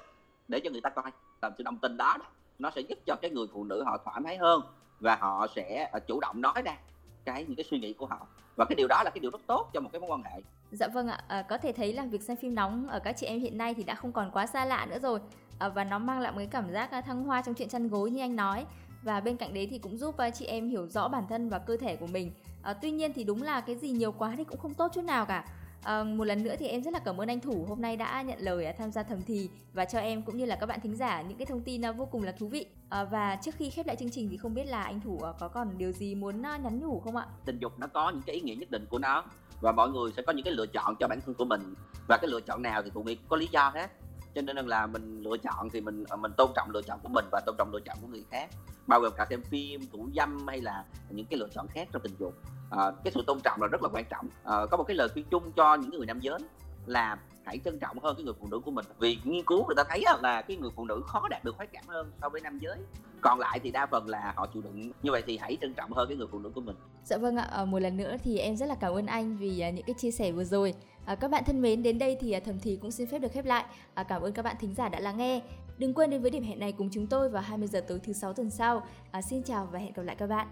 để 0.47 0.59
cho 0.59 0.69
người 0.69 0.81
ta 0.81 0.89
coi. 0.89 1.11
Làm 1.41 1.51
sự 1.57 1.63
đồng 1.63 1.77
tình 1.77 1.97
đó, 1.97 2.15
đó 2.19 2.25
nó 2.59 2.71
sẽ 2.75 2.81
giúp 2.81 2.97
cho 3.05 3.15
cái 3.21 3.31
người 3.31 3.47
phụ 3.53 3.63
nữ 3.63 3.83
họ 3.83 3.97
thoải 4.05 4.21
mái 4.21 4.37
hơn 4.37 4.61
và 4.99 5.15
họ 5.15 5.47
sẽ 5.55 5.89
ờ, 5.91 5.99
chủ 5.99 6.19
động 6.19 6.41
nói 6.41 6.61
ra 6.65 6.77
cái 7.25 7.45
những 7.45 7.55
cái 7.55 7.63
suy 7.63 7.79
nghĩ 7.79 7.93
của 7.93 8.05
họ. 8.05 8.27
Và 8.55 8.65
cái 8.65 8.75
điều 8.75 8.87
đó 8.87 9.01
là 9.03 9.09
cái 9.09 9.19
điều 9.19 9.31
rất 9.31 9.41
tốt 9.47 9.69
cho 9.73 9.79
một 9.79 9.89
cái 9.91 9.99
mối 10.01 10.09
quan 10.09 10.23
hệ. 10.23 10.41
Dạ 10.71 10.87
vâng 10.87 11.07
ạ. 11.07 11.23
À, 11.27 11.41
có 11.41 11.57
thể 11.57 11.71
thấy 11.71 11.93
là 11.93 12.05
việc 12.05 12.21
xem 12.21 12.37
phim 12.37 12.55
nóng 12.55 12.87
ở 12.87 12.99
các 12.99 13.17
chị 13.17 13.27
em 13.27 13.39
hiện 13.39 13.57
nay 13.57 13.73
thì 13.73 13.83
đã 13.83 13.95
không 13.95 14.11
còn 14.11 14.31
quá 14.31 14.45
xa 14.47 14.65
lạ 14.65 14.85
nữa 14.89 14.99
rồi. 14.99 15.19
À, 15.59 15.69
và 15.69 15.83
nó 15.83 15.99
mang 15.99 16.19
lại 16.19 16.31
một 16.31 16.37
cái 16.37 16.47
cảm 16.47 16.71
giác 16.71 16.91
à, 16.91 17.01
thăng 17.01 17.23
hoa 17.23 17.41
trong 17.41 17.55
chuyện 17.55 17.69
chăn 17.69 17.87
gối 17.87 18.11
như 18.11 18.21
anh 18.21 18.35
nói. 18.35 18.65
Và 19.03 19.19
bên 19.19 19.37
cạnh 19.37 19.53
đấy 19.53 19.67
thì 19.71 19.77
cũng 19.77 19.97
giúp 19.97 20.17
à, 20.17 20.29
chị 20.29 20.45
em 20.45 20.69
hiểu 20.69 20.87
rõ 20.87 21.07
bản 21.07 21.23
thân 21.29 21.49
và 21.49 21.59
cơ 21.59 21.77
thể 21.77 21.95
của 21.95 22.07
mình. 22.07 22.31
À, 22.63 22.73
tuy 22.73 22.91
nhiên 22.91 23.13
thì 23.13 23.23
đúng 23.23 23.43
là 23.43 23.61
cái 23.61 23.75
gì 23.75 23.91
nhiều 23.91 24.11
quá 24.11 24.33
thì 24.37 24.43
cũng 24.43 24.59
không 24.59 24.73
tốt 24.73 24.91
chút 24.93 25.03
nào 25.03 25.25
cả. 25.25 25.45
À, 25.83 26.03
một 26.03 26.23
lần 26.23 26.43
nữa 26.43 26.55
thì 26.59 26.67
em 26.67 26.83
rất 26.83 26.93
là 26.93 26.99
cảm 26.99 27.21
ơn 27.21 27.27
anh 27.27 27.39
Thủ 27.39 27.65
hôm 27.69 27.81
nay 27.81 27.97
đã 27.97 28.21
nhận 28.21 28.39
lời 28.39 28.65
à, 28.65 28.73
tham 28.77 28.91
gia 28.91 29.03
thầm 29.03 29.21
thì 29.27 29.49
và 29.73 29.85
cho 29.85 29.99
em 29.99 30.21
cũng 30.21 30.37
như 30.37 30.45
là 30.45 30.55
các 30.55 30.65
bạn 30.65 30.79
thính 30.83 30.95
giả 30.95 31.21
những 31.21 31.37
cái 31.37 31.45
thông 31.45 31.61
tin 31.61 31.85
à, 31.85 31.91
vô 31.91 32.05
cùng 32.05 32.23
là 32.23 32.31
thú 32.31 32.47
vị. 32.47 32.65
À, 32.89 33.03
và 33.03 33.35
trước 33.35 33.55
khi 33.55 33.69
khép 33.69 33.87
lại 33.87 33.95
chương 33.95 34.09
trình 34.09 34.29
thì 34.31 34.37
không 34.37 34.53
biết 34.53 34.65
là 34.65 34.83
anh 34.83 35.01
Thủ 35.01 35.19
à, 35.23 35.31
có 35.39 35.47
còn 35.47 35.77
điều 35.77 35.91
gì 35.91 36.15
muốn 36.15 36.41
nhắn 36.41 36.79
nhủ 36.79 36.99
không 36.99 37.15
ạ? 37.15 37.25
Tình 37.45 37.59
dục 37.59 37.79
nó 37.79 37.87
có 37.87 38.09
những 38.09 38.21
cái 38.25 38.35
ý 38.35 38.41
nghĩa 38.41 38.55
nhất 38.55 38.71
định 38.71 38.85
của 38.89 38.99
nó 38.99 39.23
và 39.61 39.71
mọi 39.71 39.89
người 39.89 40.11
sẽ 40.15 40.21
có 40.21 40.33
những 40.33 40.45
cái 40.45 40.53
lựa 40.53 40.67
chọn 40.67 40.95
cho 40.99 41.07
bản 41.07 41.19
thân 41.25 41.35
của 41.35 41.45
mình 41.45 41.73
và 42.07 42.17
cái 42.17 42.27
lựa 42.27 42.41
chọn 42.41 42.61
nào 42.61 42.83
thì 42.83 42.89
tụi 42.89 43.03
mình 43.03 43.17
có 43.29 43.37
lý 43.37 43.47
do 43.51 43.71
hết 43.75 43.91
cho 44.35 44.41
nên 44.41 44.67
là 44.67 44.87
mình 44.87 45.21
lựa 45.21 45.37
chọn 45.37 45.69
thì 45.69 45.81
mình 45.81 46.03
à, 46.09 46.15
mình 46.15 46.31
tôn 46.37 46.51
trọng 46.55 46.69
lựa 46.71 46.81
chọn 46.81 46.99
của 47.03 47.09
mình 47.09 47.25
và 47.31 47.41
tôn 47.45 47.55
trọng 47.57 47.71
lựa 47.73 47.79
chọn 47.79 47.97
của 48.01 48.07
người 48.07 48.23
khác 48.31 48.49
bao 48.87 48.99
gồm 48.99 49.13
cả 49.17 49.25
xem 49.29 49.41
phim 49.41 49.81
thủ 49.91 50.09
dâm 50.15 50.47
hay 50.47 50.61
là 50.61 50.83
những 51.09 51.25
cái 51.25 51.39
lựa 51.39 51.47
chọn 51.55 51.67
khác 51.67 51.87
trong 51.91 52.01
tình 52.01 52.15
dục. 52.19 52.33
À, 52.71 52.91
cái 53.03 53.13
sự 53.15 53.23
tôn 53.27 53.39
trọng 53.43 53.61
là 53.61 53.67
rất 53.67 53.83
là 53.83 53.89
quan 53.93 54.05
trọng. 54.09 54.27
À, 54.43 54.65
có 54.71 54.77
một 54.77 54.83
cái 54.87 54.95
lời 54.95 55.09
khuyên 55.13 55.25
chung 55.31 55.51
cho 55.51 55.75
những 55.75 55.89
người 55.89 56.05
nam 56.05 56.19
giới 56.19 56.39
là 56.85 57.17
hãy 57.49 57.59
trân 57.65 57.79
trọng 57.79 57.99
hơn 57.99 58.15
cái 58.15 58.23
người 58.23 58.33
phụ 58.39 58.47
nữ 58.51 58.59
của 58.59 58.71
mình. 58.71 58.85
Vì 58.99 59.17
nghiên 59.23 59.45
cứu 59.45 59.65
người 59.65 59.75
ta 59.75 59.83
thấy 59.89 60.03
là 60.21 60.41
cái 60.41 60.57
người 60.57 60.69
phụ 60.75 60.85
nữ 60.85 61.03
khó 61.05 61.27
đạt 61.29 61.43
được 61.43 61.55
khoái 61.55 61.67
cảm 61.67 61.83
hơn 61.87 62.11
so 62.21 62.29
với 62.29 62.41
nam 62.41 62.59
giới. 62.59 62.77
Còn 63.21 63.39
lại 63.39 63.59
thì 63.63 63.71
đa 63.71 63.85
phần 63.85 64.07
là 64.07 64.33
họ 64.35 64.47
chịu 64.53 64.61
đựng. 64.61 64.91
Như 65.03 65.11
vậy 65.11 65.23
thì 65.27 65.37
hãy 65.37 65.57
trân 65.61 65.73
trọng 65.73 65.93
hơn 65.93 66.07
cái 66.07 66.17
người 66.17 66.27
phụ 66.31 66.39
nữ 66.39 66.51
của 66.55 66.61
mình. 66.61 66.75
Dạ 67.03 67.17
vâng 67.17 67.35
ạ 67.35 67.47
ờ, 67.51 67.65
một 67.65 67.79
lần 67.79 67.97
nữa 67.97 68.15
thì 68.23 68.37
em 68.37 68.57
rất 68.57 68.65
là 68.65 68.75
cảm 68.75 68.93
ơn 68.93 69.05
anh 69.05 69.37
vì 69.37 69.59
ờ, 69.59 69.69
những 69.69 69.85
cái 69.85 69.93
chia 69.93 70.11
sẻ 70.11 70.31
vừa 70.31 70.43
rồi. 70.43 70.73
À, 71.05 71.15
các 71.15 71.31
bạn 71.31 71.43
thân 71.45 71.61
mến 71.61 71.83
đến 71.83 71.99
đây 71.99 72.17
thì 72.19 72.39
thầm 72.39 72.59
thì 72.59 72.77
cũng 72.81 72.91
xin 72.91 73.07
phép 73.07 73.19
được 73.19 73.31
khép 73.31 73.45
lại. 73.45 73.65
À, 73.93 74.03
cảm 74.03 74.21
ơn 74.21 74.33
các 74.33 74.41
bạn 74.41 74.55
thính 74.59 74.75
giả 74.75 74.89
đã 74.89 74.99
lắng 74.99 75.17
nghe. 75.17 75.41
Đừng 75.77 75.93
quên 75.93 76.09
đến 76.09 76.21
với 76.21 76.31
điểm 76.31 76.43
hẹn 76.43 76.59
này 76.59 76.71
cùng 76.71 76.89
chúng 76.91 77.07
tôi 77.07 77.29
vào 77.29 77.41
20 77.41 77.67
giờ 77.67 77.81
tối 77.87 77.99
thứ 78.03 78.13
sáu 78.13 78.33
tuần 78.33 78.49
sau. 78.49 78.83
À, 79.11 79.21
xin 79.21 79.43
chào 79.43 79.69
và 79.71 79.79
hẹn 79.79 79.93
gặp 79.93 80.03
lại 80.03 80.15
các 80.15 80.27
bạn. 80.27 80.47